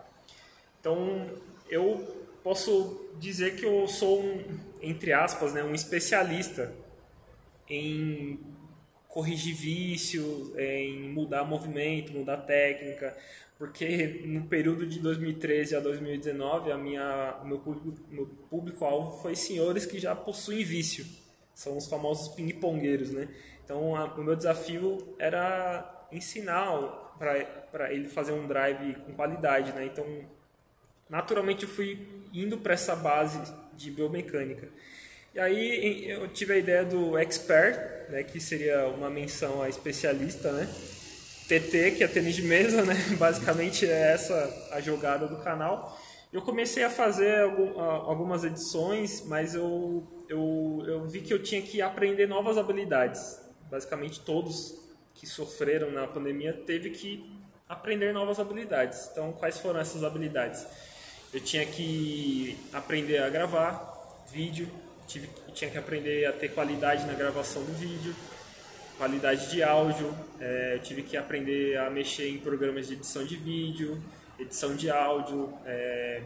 [0.80, 1.30] Então
[1.70, 6.74] eu posso dizer que eu sou um, entre aspas, né, um especialista
[7.70, 8.40] em
[9.08, 13.16] corrigir vício, em mudar movimento, mudar técnica,
[13.60, 19.86] porque no período de 2013 a 2019 a minha, meu público, meu público-alvo foi senhores
[19.86, 21.06] que já possuem vício,
[21.54, 23.28] são os famosos ping-pongueiros, né?
[23.64, 26.72] Então a, o meu desafio era ensinar
[27.18, 29.86] para ele fazer um drive com qualidade, né?
[29.86, 30.06] Então
[31.10, 33.40] naturalmente eu fui indo para essa base
[33.76, 34.68] de biomecânica.
[35.34, 40.52] E aí eu tive a ideia do expert, né, que seria uma menção a especialista,
[40.52, 40.70] né?
[41.48, 42.96] TT, que é tênis de mesa, né?
[43.18, 46.00] Basicamente é essa a jogada do canal.
[46.32, 51.82] Eu comecei a fazer algumas edições, mas eu, eu, eu vi que eu tinha que
[51.82, 53.40] aprender novas habilidades.
[53.70, 54.76] Basicamente todos
[55.14, 57.32] que sofreram na pandemia teve que
[57.68, 59.10] aprender novas habilidades.
[59.12, 60.66] Então, quais foram essas habilidades?
[61.34, 64.70] eu tinha que aprender a gravar vídeo,
[65.08, 68.16] tive, tinha que aprender a ter qualidade na gravação do vídeo,
[68.98, 74.02] qualidade de áudio, é, tive que aprender a mexer em programas de edição de vídeo,
[74.38, 76.22] edição de áudio, é,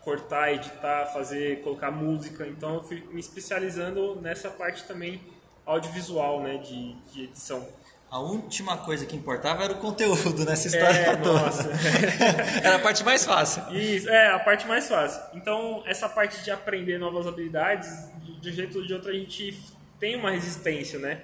[0.00, 2.46] cortar, editar, fazer, colocar música.
[2.46, 5.20] Então eu fui me especializando nessa parte também
[5.66, 7.66] audiovisual, né, de, de edição
[8.10, 11.40] a última coisa que importava era o conteúdo nessa história é, toda.
[11.40, 11.68] Nossa.
[12.64, 13.62] era a parte mais fácil.
[13.70, 15.20] Isso, é, a parte mais fácil.
[15.34, 18.08] Então, essa parte de aprender novas habilidades,
[18.40, 19.62] de um jeito ou de outro, a gente
[20.00, 21.20] tem uma resistência, né?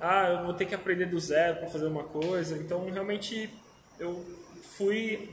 [0.00, 2.56] Ah, eu vou ter que aprender do zero para fazer uma coisa.
[2.56, 3.50] Então, realmente,
[4.00, 4.24] eu
[4.78, 5.30] fui,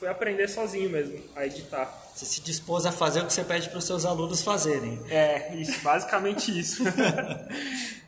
[0.00, 1.84] fui aprender sozinho mesmo a editar.
[2.14, 4.98] Você se dispôs a fazer o que você pede para os seus alunos fazerem.
[5.10, 6.82] É, isso, basicamente isso.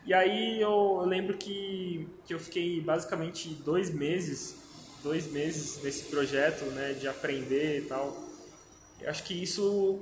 [0.03, 4.55] E aí eu, eu lembro que, que eu fiquei basicamente dois meses,
[5.03, 8.17] dois meses nesse projeto, né, de aprender e tal.
[8.99, 10.01] Eu acho que isso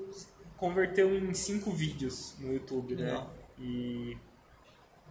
[0.55, 3.21] converteu em cinco vídeos no YouTube, né?
[3.59, 4.17] E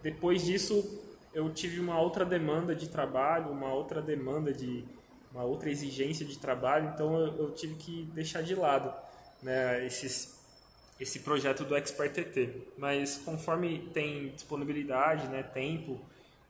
[0.01, 0.99] depois disso
[1.31, 4.83] eu tive uma outra demanda de trabalho, uma outra demanda de
[5.31, 8.93] uma outra exigência de trabalho, então eu, eu tive que deixar de lado,
[9.41, 10.39] né, esses
[11.01, 12.67] esse projeto do Expert TT.
[12.77, 15.99] Mas conforme tem disponibilidade, né, tempo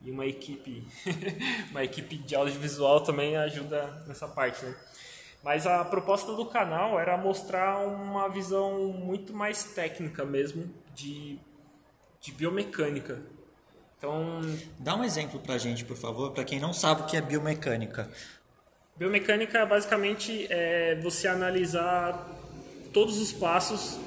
[0.02, 0.86] e uma equipe,
[1.70, 4.76] uma equipe de audiovisual também ajuda nessa parte, né?
[5.42, 11.38] Mas a proposta do canal era mostrar uma visão muito mais técnica mesmo de,
[12.20, 13.20] de biomecânica.
[13.98, 14.40] Então,
[14.78, 18.08] dá um exemplo pra gente, por favor, para quem não sabe o que é biomecânica.
[19.02, 22.24] Biomecânica basicamente é você analisar
[22.92, 23.98] todos os passos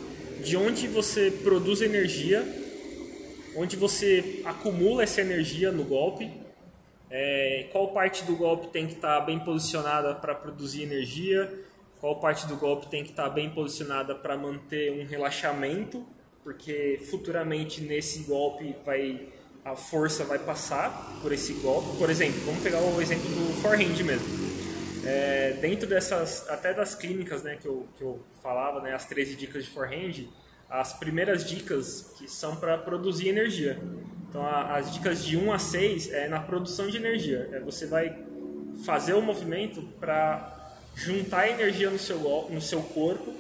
[0.42, 2.42] de onde você produz energia,
[3.58, 6.32] onde você acumula essa energia no golpe,
[7.12, 11.54] é, qual parte do golpe tem que estar tá bem posicionada para produzir energia,
[12.00, 16.06] qual parte do golpe tem que estar tá bem posicionada para manter um relaxamento,
[16.42, 19.28] porque futuramente nesse golpe vai
[19.66, 21.98] a força vai passar por esse golpe.
[21.98, 24.55] Por exemplo, vamos pegar o exemplo do forehand mesmo.
[25.06, 29.36] É, dentro dessas, até das clínicas né, que, eu, que eu falava, né, as 13
[29.36, 30.28] dicas de forehand,
[30.70, 33.80] as primeiras dicas que são para produzir energia.
[34.28, 37.50] Então, a, as dicas de 1 a 6 é na produção de energia.
[37.52, 38.18] É, você vai
[38.84, 43.34] fazer o movimento para juntar energia no seu, no seu corpo.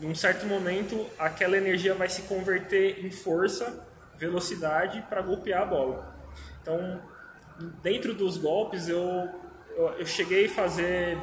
[0.00, 5.66] Em um certo momento, aquela energia vai se converter em força, velocidade para golpear a
[5.66, 6.16] bola.
[6.60, 7.00] Então,
[7.82, 9.28] dentro dos golpes, eu,
[9.76, 11.18] eu, eu cheguei a fazer.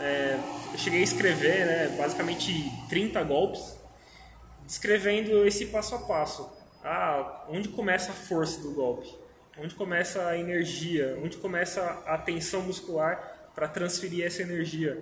[0.00, 0.38] É,
[0.72, 3.76] eu cheguei a escrever né, basicamente 30 golpes,
[4.66, 6.50] descrevendo esse passo a passo.
[6.84, 9.14] Ah, onde começa a força do golpe?
[9.56, 11.18] Onde começa a energia?
[11.22, 14.98] Onde começa a tensão muscular para transferir essa energia?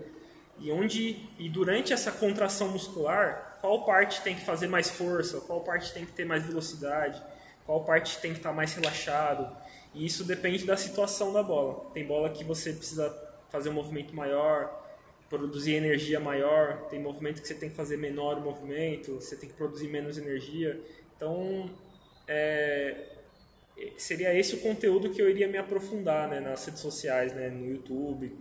[0.59, 5.41] E onde e durante essa contração muscular, qual parte tem que fazer mais força?
[5.41, 7.23] Qual parte tem que ter mais velocidade?
[7.65, 9.51] Qual parte tem que estar tá mais relaxado?
[9.95, 11.91] E isso depende da situação da bola.
[11.93, 13.11] Tem bola que você precisa
[13.51, 14.81] fazer um movimento maior,
[15.29, 19.49] produzir energia maior, tem movimento que você tem que fazer menor o movimento, você tem
[19.49, 20.81] que produzir menos energia.
[21.17, 21.71] Então,
[22.27, 23.11] é,
[23.97, 27.67] seria esse o conteúdo que eu iria me aprofundar né, nas redes sociais, né, no
[27.67, 28.33] YouTube.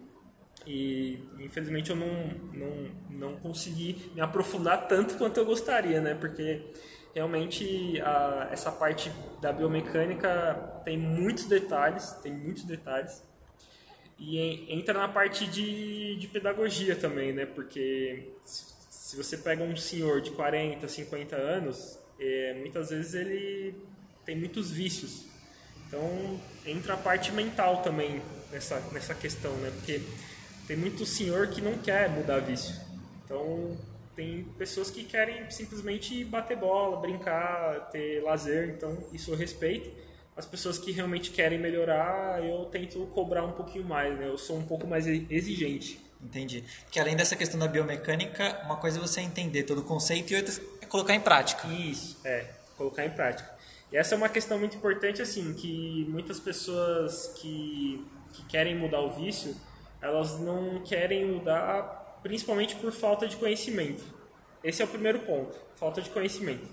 [0.67, 6.61] E infelizmente eu não, não, não consegui me aprofundar tanto quanto eu gostaria, né, porque
[7.13, 13.23] realmente a, essa parte da biomecânica tem muitos detalhes, tem muitos detalhes.
[14.17, 20.21] E entra na parte de, de pedagogia também, né, porque se você pega um senhor
[20.21, 23.75] de 40, 50 anos, é, muitas vezes ele
[24.25, 25.25] tem muitos vícios.
[25.87, 29.71] Então entra a parte mental também nessa, nessa questão, né?
[29.71, 30.01] Porque
[30.67, 32.75] tem muito senhor que não quer mudar vício.
[33.25, 33.75] Então
[34.19, 38.67] tem pessoas que querem simplesmente bater bola, brincar, ter lazer.
[38.75, 39.89] Então isso eu respeito.
[40.35, 44.27] As pessoas que realmente querem melhorar, eu tento cobrar um pouquinho mais, né?
[44.27, 46.05] Eu sou um pouco mais exigente.
[46.21, 46.65] Entendi.
[46.83, 50.35] Porque além dessa questão da biomecânica, uma coisa é você entender todo o conceito e
[50.35, 51.65] outra é colocar em prática.
[51.69, 53.49] Isso, é, colocar em prática.
[53.89, 58.99] E essa é uma questão muito importante, assim, que muitas pessoas que, que querem mudar
[58.99, 59.55] o vício,
[60.01, 64.03] elas não querem mudar principalmente por falta de conhecimento.
[64.63, 66.67] Esse é o primeiro ponto, falta de conhecimento.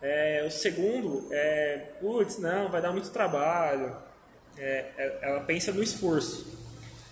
[0.00, 3.96] É, o segundo é, putz, não, vai dar muito trabalho.
[4.58, 6.56] É, é ela pensa no esforço.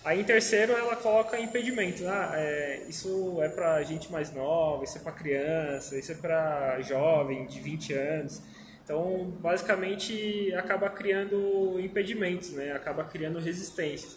[0.03, 2.07] Aí em terceiro ela coloca impedimento.
[2.07, 6.79] Ah, é, isso é para gente mais nova, isso é para criança, isso é para
[6.81, 8.41] jovem de 20 anos.
[8.83, 12.71] Então, basicamente, acaba criando impedimentos, né?
[12.71, 14.15] acaba criando resistências.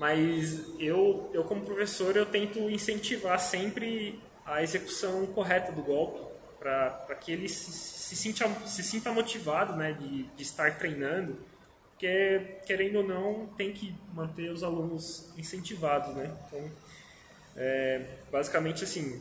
[0.00, 6.26] Mas eu, eu como professor, eu tento incentivar sempre a execução correta do golpe,
[6.58, 9.92] para que ele se, se, sinta, se sinta motivado né?
[9.92, 11.36] de, de estar treinando,
[11.90, 16.16] porque, querendo ou não, tem que manter os alunos incentivados.
[16.16, 16.34] Né?
[16.46, 16.70] Então,
[17.54, 19.20] é, basicamente, assim,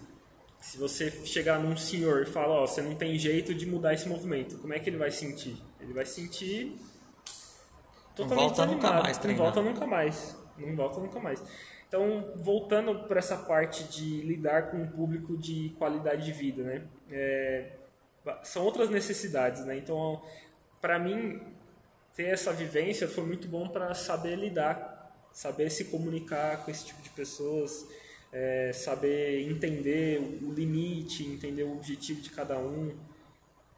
[0.61, 4.07] se você chegar num senhor e falar, ó, você não tem jeito de mudar esse
[4.07, 5.61] movimento, como é que ele vai sentir?
[5.81, 6.79] Ele vai sentir
[8.15, 9.19] totalmente não volta nunca mais.
[9.19, 10.38] Não volta nunca mais.
[10.59, 11.41] Não volta nunca mais.
[11.87, 16.83] Então, voltando para essa parte de lidar com um público de qualidade de vida, né?
[17.11, 17.71] É,
[18.43, 19.75] são outras necessidades, né?
[19.75, 20.21] Então,
[20.79, 21.41] para mim,
[22.15, 27.01] ter essa vivência foi muito bom para saber lidar, saber se comunicar com esse tipo
[27.01, 27.87] de pessoas,
[28.31, 32.95] é, saber entender o limite, entender o objetivo de cada um.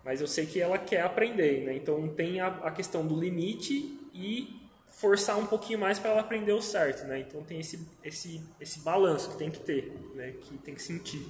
[0.03, 1.75] Mas eu sei que ela quer aprender, né?
[1.75, 4.60] Então tem a, a questão do limite e
[4.91, 7.19] forçar um pouquinho mais para ela aprender o certo, né?
[7.19, 10.33] Então tem esse, esse, esse balanço que tem que ter, né?
[10.41, 11.25] Que tem que sentir.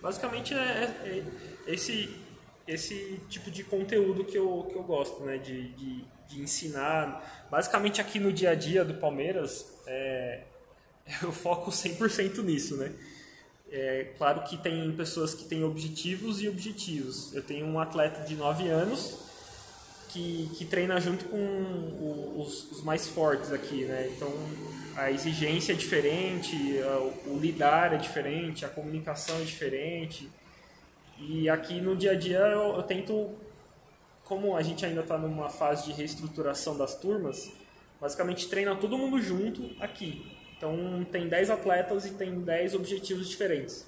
[0.00, 1.24] Basicamente é, é,
[1.66, 2.16] é esse,
[2.66, 5.38] esse tipo de conteúdo que eu, que eu gosto, né?
[5.38, 7.46] De, de, de ensinar.
[7.50, 10.42] Basicamente aqui no dia a dia do Palmeiras, é,
[11.22, 12.92] eu foco 100% nisso, né?
[13.70, 17.34] É claro que tem pessoas que têm objetivos e objetivos.
[17.34, 19.25] Eu tenho um atleta de 9 anos
[20.16, 24.10] que, que treina junto com os, os, mais fortes aqui, né?
[24.16, 24.32] Então
[24.96, 26.56] a exigência é diferente,
[27.26, 30.30] o lidar é diferente, a comunicação é diferente.
[31.18, 33.30] E aqui no dia a dia eu, eu tento,
[34.24, 37.52] como a gente ainda está numa fase de reestruturação das turmas,
[38.00, 40.34] basicamente treina todo mundo junto aqui.
[40.56, 43.86] Então tem 10 atletas e tem 10 objetivos diferentes.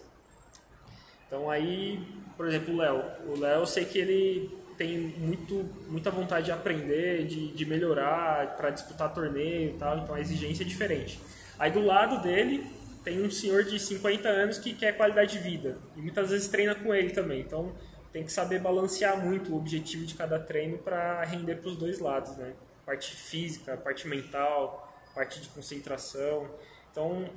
[1.26, 2.02] Então aí,
[2.36, 3.04] por exemplo, o Léo.
[3.28, 8.56] O Léo eu sei que ele tem muito, muita vontade de aprender, de, de melhorar,
[8.56, 11.20] para disputar torneio e tal, então a exigência é diferente.
[11.58, 12.64] Aí do lado dele
[13.02, 16.76] tem um senhor de 50 anos que quer qualidade de vida e muitas vezes treina
[16.76, 17.40] com ele também.
[17.40, 17.74] Então
[18.12, 21.98] tem que saber balancear muito o objetivo de cada treino para render para os dois
[21.98, 22.54] lados, né?
[22.86, 26.48] Parte física, parte mental, parte de concentração.
[26.90, 27.28] Então,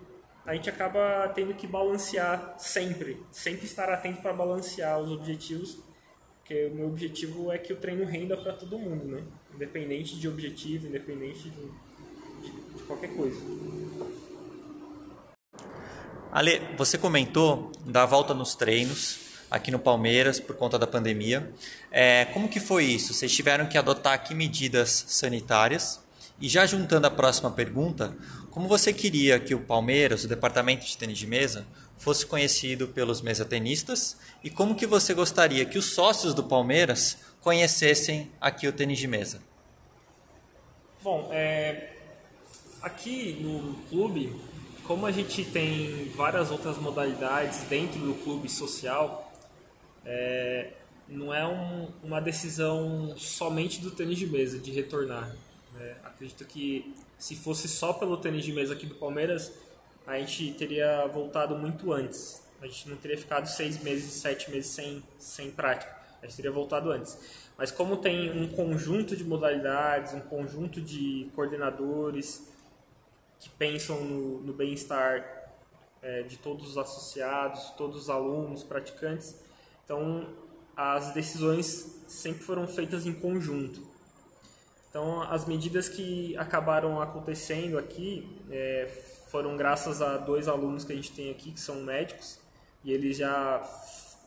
[0.45, 5.77] a gente acaba tendo que balancear sempre, sempre estar atento para balancear os objetivos,
[6.51, 9.23] porque o meu objetivo é que o treino renda para todo mundo, né?
[9.55, 11.61] Independente de objetivo, independente de,
[12.41, 13.39] de, de qualquer coisa.
[16.29, 21.53] Ale, você comentou da volta nos treinos aqui no Palmeiras por conta da pandemia.
[21.89, 23.13] É, como que foi isso?
[23.13, 26.01] Vocês tiveram que adotar que medidas sanitárias?
[26.39, 28.15] E já juntando a próxima pergunta,
[28.49, 31.65] como você queria que o Palmeiras, o departamento de tênis de mesa,
[32.01, 38.31] fosse conhecido pelos mesatenistas e como que você gostaria que os sócios do Palmeiras conhecessem
[38.41, 39.39] aqui o tênis de mesa?
[41.03, 41.93] Bom, é,
[42.81, 44.35] aqui no clube,
[44.87, 49.31] como a gente tem várias outras modalidades dentro do clube social,
[50.03, 50.71] é,
[51.07, 55.35] não é um, uma decisão somente do tênis de mesa de retornar.
[55.73, 55.95] Né?
[56.03, 59.51] Acredito que se fosse só pelo tênis de mesa aqui do Palmeiras,
[60.05, 62.41] a gente teria voltado muito antes.
[62.61, 65.95] A gente não teria ficado seis meses, sete meses sem, sem prática.
[66.21, 67.17] A gente teria voltado antes.
[67.57, 72.47] Mas como tem um conjunto de modalidades, um conjunto de coordenadores
[73.39, 75.41] que pensam no, no bem-estar
[76.01, 79.35] é, de todos os associados, todos os alunos, praticantes,
[79.83, 80.27] então
[80.75, 83.90] as decisões sempre foram feitas em conjunto.
[84.91, 88.89] Então, as medidas que acabaram acontecendo aqui é,
[89.29, 92.37] foram graças a dois alunos que a gente tem aqui, que são médicos,
[92.83, 93.63] e eles já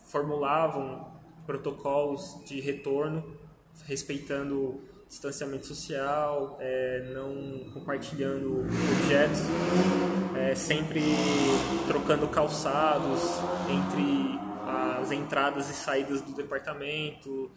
[0.06, 1.06] formulavam
[1.44, 3.36] protocolos de retorno,
[3.84, 9.40] respeitando distanciamento social, é, não compartilhando objetos,
[10.34, 11.02] é, sempre
[11.86, 13.20] trocando calçados
[13.68, 17.50] entre as entradas e saídas do departamento,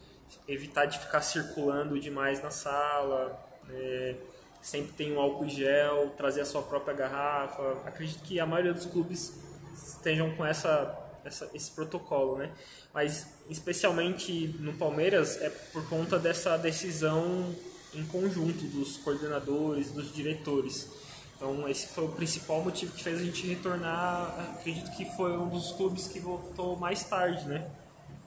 [0.47, 3.37] evitar de ficar circulando demais na sala,
[3.69, 4.15] é,
[4.61, 7.77] sempre tem um álcool gel, trazer a sua própria garrafa.
[7.85, 9.33] Acredito que a maioria dos clubes
[9.73, 12.51] estejam com essa, essa, esse protocolo, né?
[12.93, 17.55] Mas especialmente no Palmeiras é por conta dessa decisão
[17.93, 20.89] em conjunto dos coordenadores, dos diretores.
[21.35, 24.55] Então esse foi o principal motivo que fez a gente retornar.
[24.57, 27.69] Acredito que foi um dos clubes que voltou mais tarde, né?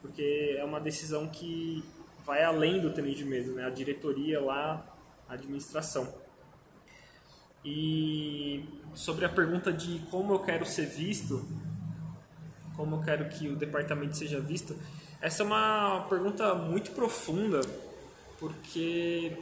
[0.01, 1.85] Porque é uma decisão que
[2.25, 3.65] vai além do tênis de mesa, né?
[3.65, 4.85] A diretoria lá,
[5.29, 6.13] a administração.
[7.65, 11.47] E sobre a pergunta de como eu quero ser visto,
[12.77, 14.77] como eu quero que o departamento seja visto,
[15.21, 17.61] essa é uma pergunta muito profunda,
[18.39, 19.37] porque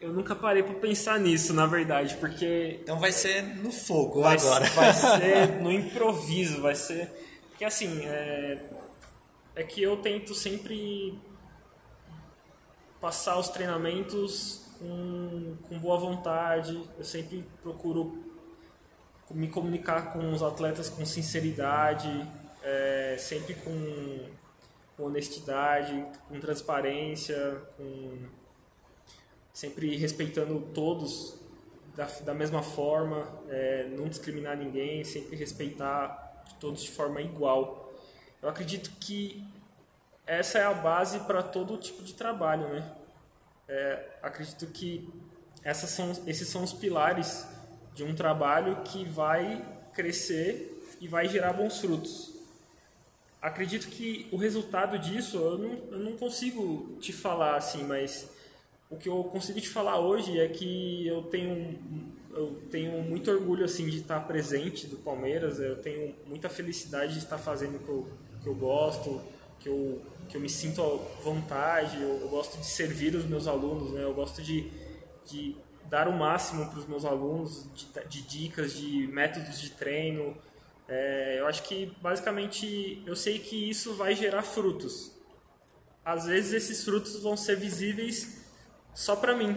[0.00, 4.36] eu nunca parei para pensar nisso, na verdade, porque então vai ser no fogo vai,
[4.36, 4.64] agora.
[4.70, 7.10] Vai ser no improviso, vai ser
[7.58, 8.56] porque assim, é,
[9.56, 11.18] é que eu tento sempre
[13.00, 18.24] passar os treinamentos com, com boa vontade, eu sempre procuro
[19.32, 22.08] me comunicar com os atletas com sinceridade,
[22.62, 24.28] é, sempre com,
[24.96, 28.18] com, honestidade, com transparência, com
[29.52, 31.34] sempre respeitando todos
[31.96, 37.92] da, da mesma forma, é, não discriminar ninguém, sempre respeitar todos de forma igual.
[38.42, 39.44] Eu acredito que
[40.26, 42.92] essa é a base para todo tipo de trabalho, né?
[43.66, 45.08] É, acredito que
[45.62, 47.46] essas são, esses são os pilares
[47.94, 52.34] de um trabalho que vai crescer e vai gerar bons frutos.
[53.40, 58.28] Acredito que o resultado disso eu não, eu não consigo te falar assim, mas
[58.90, 61.78] o que eu consigo te falar hoje é que eu tenho
[62.38, 65.58] eu tenho muito orgulho assim de estar presente do Palmeiras.
[65.58, 68.08] Eu tenho muita felicidade de estar fazendo o que eu,
[68.42, 69.20] que eu gosto,
[69.58, 72.00] que eu, que eu me sinto à vontade.
[72.00, 74.04] Eu, eu gosto de servir os meus alunos, né?
[74.04, 74.70] Eu gosto de,
[75.26, 80.36] de dar o máximo para os meus alunos, de, de, dicas, de métodos de treino.
[80.86, 85.10] É, eu acho que basicamente eu sei que isso vai gerar frutos.
[86.04, 88.38] Às vezes esses frutos vão ser visíveis
[88.94, 89.56] só para mim,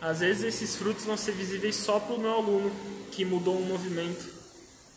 [0.00, 2.70] às vezes esses frutos vão ser visíveis só para o meu aluno
[3.10, 4.34] que mudou um movimento.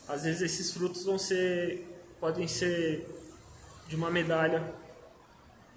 [0.08, 1.86] Às vezes esses frutos vão ser
[2.20, 3.08] podem ser
[3.88, 4.74] de uma medalha.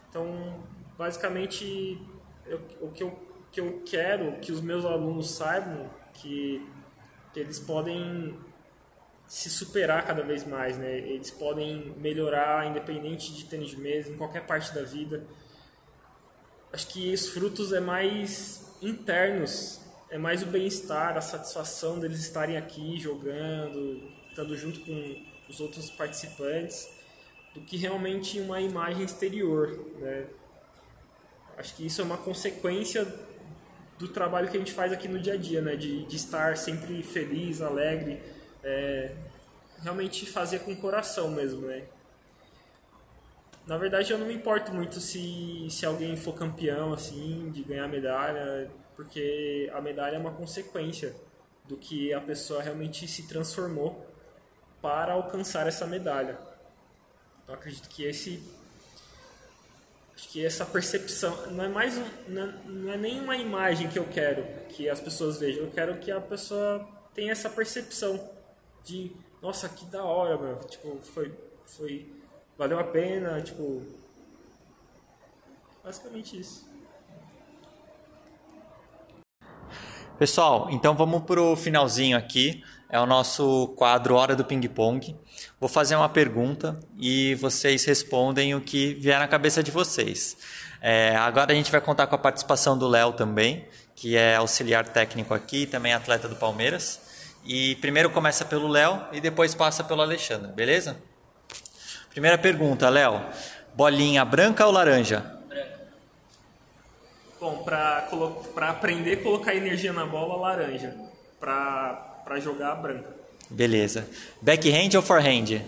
[0.08, 0.62] Então,
[0.98, 1.98] basicamente,
[2.80, 3.18] o que eu,
[3.50, 6.66] que eu quero que os meus alunos saibam que,
[7.32, 8.36] que eles podem
[9.26, 10.98] se superar cada vez mais, né?
[10.98, 15.24] Eles podem melhorar independente de tênis de mesa, em qualquer parte da vida.
[16.70, 19.80] Acho que os frutos é mais internos
[20.10, 25.90] é mais o bem-estar, a satisfação deles estarem aqui jogando, estando junto com os outros
[25.90, 26.88] participantes.
[27.54, 29.68] do que realmente uma imagem exterior.
[29.98, 30.26] Né?
[31.58, 33.06] Acho que isso é uma consequência
[33.98, 35.76] do trabalho que a gente faz aqui no dia a dia, né?
[35.76, 38.22] de, de estar sempre feliz, alegre,
[38.64, 39.14] é,
[39.82, 41.66] realmente fazer com o coração mesmo.
[41.66, 41.84] Né?
[43.66, 47.86] Na verdade, eu não me importo muito se, se alguém for campeão, assim, de ganhar
[47.88, 51.14] medalha, porque a medalha é uma consequência
[51.64, 54.04] do que a pessoa realmente se transformou
[54.80, 56.38] para alcançar essa medalha.
[57.42, 58.42] Então, acredito que esse
[60.14, 63.88] acho que essa percepção não é mais um, não, é, não é nem uma imagem
[63.88, 68.30] que eu quero que as pessoas vejam, eu quero que a pessoa tenha essa percepção
[68.84, 70.56] de nossa, que da hora, meu.
[70.64, 71.34] Tipo, foi
[71.64, 72.06] foi
[72.56, 73.82] valeu a pena, tipo.
[75.84, 76.70] Basicamente isso.
[80.18, 82.62] Pessoal, então vamos pro finalzinho aqui.
[82.88, 85.16] É o nosso quadro Hora do Ping Pong.
[85.58, 90.36] Vou fazer uma pergunta e vocês respondem o que vier na cabeça de vocês.
[90.80, 94.86] É, agora a gente vai contar com a participação do Léo também, que é auxiliar
[94.86, 97.00] técnico aqui, também atleta do Palmeiras.
[97.44, 100.96] E primeiro começa pelo Léo e depois passa pelo Alexandre, beleza?
[102.12, 103.24] Primeira pergunta, Léo.
[103.74, 105.20] Bolinha branca ou laranja?
[105.48, 105.80] Branca.
[107.40, 110.94] Bom, para aprender a colocar energia na bola, laranja.
[111.40, 113.08] Para jogar, branca.
[113.48, 114.06] Beleza.
[114.40, 115.62] Backhand ou forehand?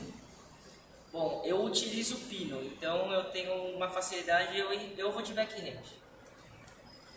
[1.12, 5.78] Bom, eu utilizo pino, então eu tenho uma facilidade, eu, eu vou de backhand.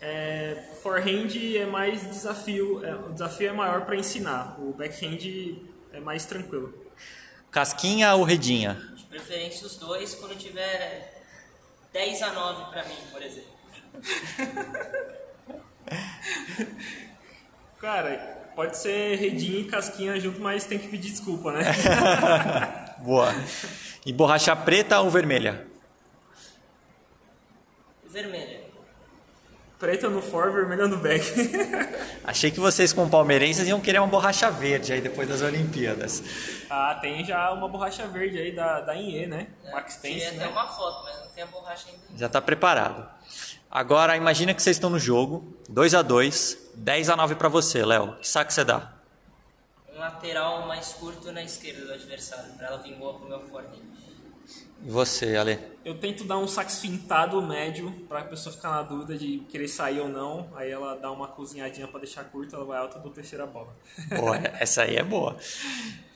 [0.00, 5.58] É, forehand é mais desafio, é, o desafio é maior para ensinar, o backhand
[5.92, 6.72] é mais tranquilo.
[7.50, 8.80] Casquinha ou redinha?
[9.18, 11.22] Preferência os dois quando tiver
[11.92, 13.50] 10 a 9 para mim, por exemplo.
[17.78, 21.62] Cara, pode ser redinha e casquinha junto, mas tem que pedir desculpa, né?
[23.02, 23.32] Boa.
[24.04, 25.66] E borracha preta ou vermelha?
[28.04, 28.67] Vermelha.
[29.78, 31.24] Preta no for, vermelha no back.
[32.24, 36.20] Achei que vocês, como palmeirenses, iam querer uma borracha verde aí depois das Olimpíadas.
[36.68, 39.46] Ah, tem já uma borracha verde aí da, da IE, né?
[39.64, 40.48] É, Max Tense, Tem até né?
[40.48, 42.00] uma foto, mas não tem a borracha ainda.
[42.16, 43.08] Já está preparado.
[43.70, 47.84] Agora, imagina que vocês estão no jogo, 2 a 2 10 a 9 para você,
[47.84, 48.16] Léo.
[48.16, 48.92] Que saque você dá?
[49.94, 53.80] Um lateral mais curto na esquerda do adversário, para ela vir boa pro meu forte.
[54.84, 55.58] E você, Ale?
[55.84, 59.68] Eu tento dar um sax fintado médio para a pessoa ficar na dúvida de querer
[59.68, 60.48] sair ou não.
[60.54, 63.74] Aí ela dá uma cozinhadinha para deixar curta, ela vai alta do terceira bola.
[64.16, 65.36] Boa, essa aí é boa.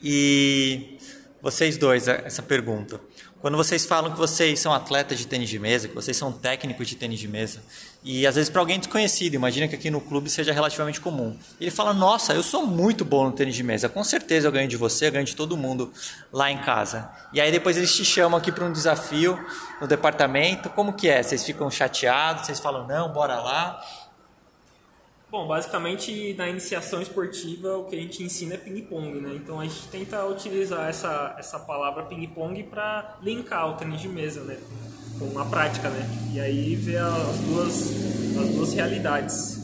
[0.01, 0.97] E
[1.43, 3.01] vocês dois, essa pergunta.
[3.41, 6.87] Quando vocês falam que vocês são atletas de tênis de mesa, que vocês são técnicos
[6.87, 7.61] de tênis de mesa,
[8.01, 11.37] e às vezes para alguém desconhecido, imagina que aqui no clube seja relativamente comum.
[11.59, 14.69] Ele fala: Nossa, eu sou muito bom no tênis de mesa, com certeza eu ganho
[14.69, 15.91] de você, eu ganho de todo mundo
[16.31, 17.11] lá em casa.
[17.33, 19.37] E aí depois eles te chamam aqui para um desafio
[19.81, 20.69] no departamento.
[20.69, 21.21] Como que é?
[21.21, 22.45] Vocês ficam chateados?
[22.45, 23.83] Vocês falam: Não, bora lá?
[25.33, 29.33] Bom, basicamente na iniciação esportiva o que a gente ensina é ping-pong, né?
[29.33, 34.43] Então a gente tenta utilizar essa, essa palavra ping-pong para linkar o tênis de mesa,
[34.43, 34.59] né?
[35.17, 36.07] Com a prática, né?
[36.31, 37.91] E aí ver as duas,
[38.43, 39.57] as duas realidades.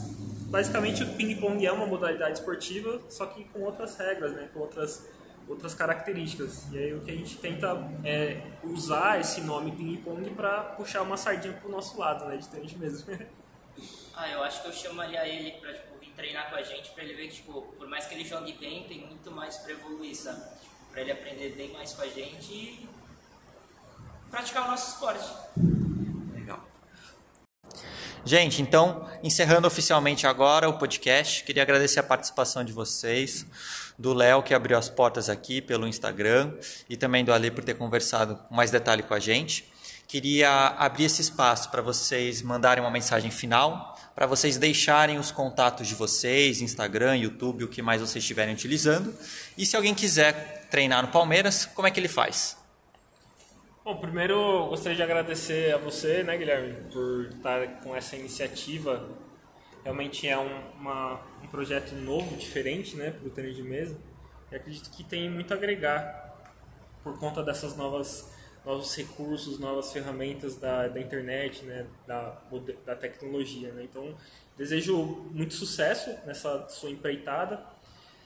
[0.48, 4.48] Basicamente o ping-pong é uma modalidade esportiva, só que com outras regras, né?
[4.52, 5.06] Com outras,
[5.48, 6.64] outras características.
[6.72, 11.16] E aí o que a gente tenta é usar esse nome ping-pong para puxar uma
[11.16, 12.38] sardinha pro nosso lado, né?
[12.38, 13.04] De tênis de mesa.
[14.14, 17.02] Ah, eu acho que eu chamaria ele pra tipo, vir treinar com a gente pra
[17.02, 20.14] ele ver que, tipo, por mais que ele jogue bem, tem muito mais pra evoluir,
[20.14, 20.40] sabe?
[20.60, 22.88] Tipo, pra ele aprender bem mais com a gente e
[24.30, 25.26] praticar o nosso esporte.
[26.34, 26.64] Legal.
[28.24, 33.46] Gente, então, encerrando oficialmente agora o podcast, queria agradecer a participação de vocês,
[33.98, 36.52] do Léo que abriu as portas aqui pelo Instagram
[36.88, 39.69] e também do Ali por ter conversado mais detalhe com a gente.
[40.10, 45.86] Queria abrir esse espaço para vocês mandarem uma mensagem final, para vocês deixarem os contatos
[45.86, 49.14] de vocês, Instagram, YouTube, o que mais vocês estiverem utilizando.
[49.56, 52.56] E se alguém quiser treinar no Palmeiras, como é que ele faz?
[53.84, 59.08] Bom, primeiro gostaria de agradecer a você, né, Guilherme, por estar com essa iniciativa.
[59.84, 63.96] Realmente é um, uma, um projeto novo, diferente, né, para o tênis de mesa.
[64.50, 66.34] E acredito que tem muito a agregar
[67.04, 72.36] por conta dessas novas novos recursos, novas ferramentas da, da internet, né, da,
[72.84, 73.72] da tecnologia.
[73.72, 73.84] Né?
[73.84, 74.14] Então,
[74.56, 74.96] desejo
[75.30, 77.64] muito sucesso nessa sua empreitada.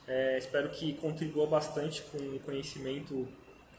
[0.07, 3.27] É, espero que contribua bastante com o conhecimento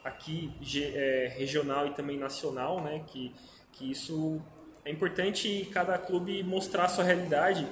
[0.03, 0.53] aqui
[0.95, 3.05] é, regional e também nacional, né?
[3.07, 3.35] Que,
[3.73, 4.41] que isso
[4.85, 7.67] é importante cada clube mostrar a sua realidade,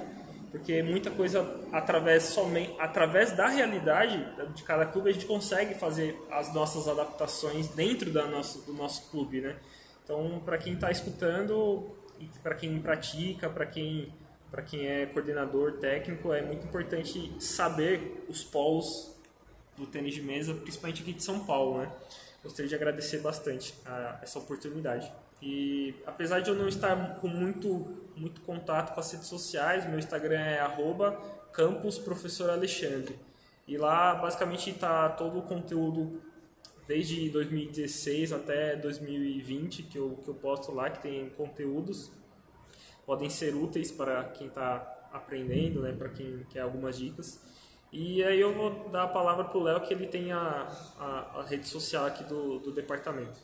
[0.55, 6.17] porque muita coisa através somente através da realidade de cada clube a gente consegue fazer
[6.31, 9.57] as nossas adaptações dentro da nosso, do nosso clube, né?
[10.01, 11.93] Então, para quem está escutando
[12.41, 14.13] para quem pratica, para quem
[14.49, 19.13] para quem é coordenador técnico, é muito importante saber os polos
[19.75, 21.91] do tênis de mesa, principalmente aqui de São Paulo, né?
[22.41, 25.11] Gostaria de agradecer bastante a essa oportunidade.
[25.41, 29.99] E apesar de eu não estar com muito, muito contato com as redes sociais, meu
[29.99, 30.59] Instagram é
[31.51, 33.17] campusprofessoralexandre.
[33.67, 36.21] E lá basicamente está todo o conteúdo
[36.87, 42.11] desde 2016 até 2020 que eu, que eu posto lá, que tem conteúdos.
[43.05, 47.39] Podem ser úteis para quem está aprendendo, né, para quem quer algumas dicas.
[47.91, 50.67] E aí eu vou dar a palavra para o Léo, que ele tem a,
[50.99, 53.39] a, a, rede social aqui do, do departamento.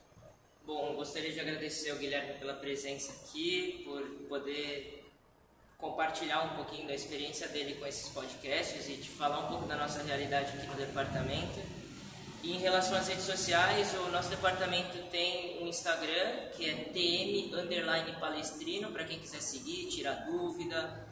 [0.63, 5.03] Bom, gostaria de agradecer ao Guilherme pela presença aqui, por poder
[5.75, 9.75] compartilhar um pouquinho da experiência dele com esses podcasts e de falar um pouco da
[9.75, 11.59] nossa realidade aqui no departamento.
[12.43, 18.19] E em relação às redes sociais, o nosso departamento tem um Instagram que é tm
[18.19, 21.07] palestrino para quem quiser seguir, tirar dúvida.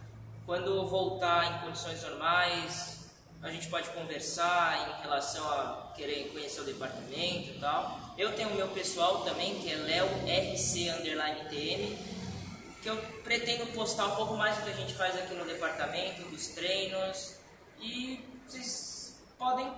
[0.45, 2.98] Quando voltar em condições normais,
[3.41, 8.13] a gente pode conversar em relação a querer conhecer o departamento e tal.
[8.17, 11.17] Eu tenho o meu pessoal também, que é leorc_tm,
[12.81, 16.23] que eu pretendo postar um pouco mais do que a gente faz aqui no departamento,
[16.23, 17.35] dos treinos,
[17.79, 19.71] e vocês podem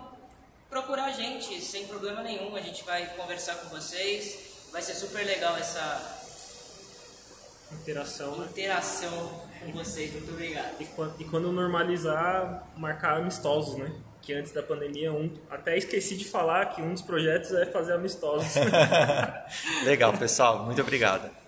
[0.70, 5.24] procurar a gente sem problema nenhum, a gente vai conversar com vocês, vai ser super
[5.24, 6.18] legal essa
[7.72, 8.47] interação, né?
[8.49, 10.12] interação com vocês.
[10.14, 10.76] Muito obrigado.
[10.80, 13.91] E quando, e quando normalizar, marcar amistosos, né?
[14.22, 17.93] Que antes da pandemia, um, até esqueci de falar que um dos projetos é fazer
[17.93, 18.53] amistosos.
[19.84, 20.64] Legal, pessoal.
[20.66, 21.41] Muito obrigado.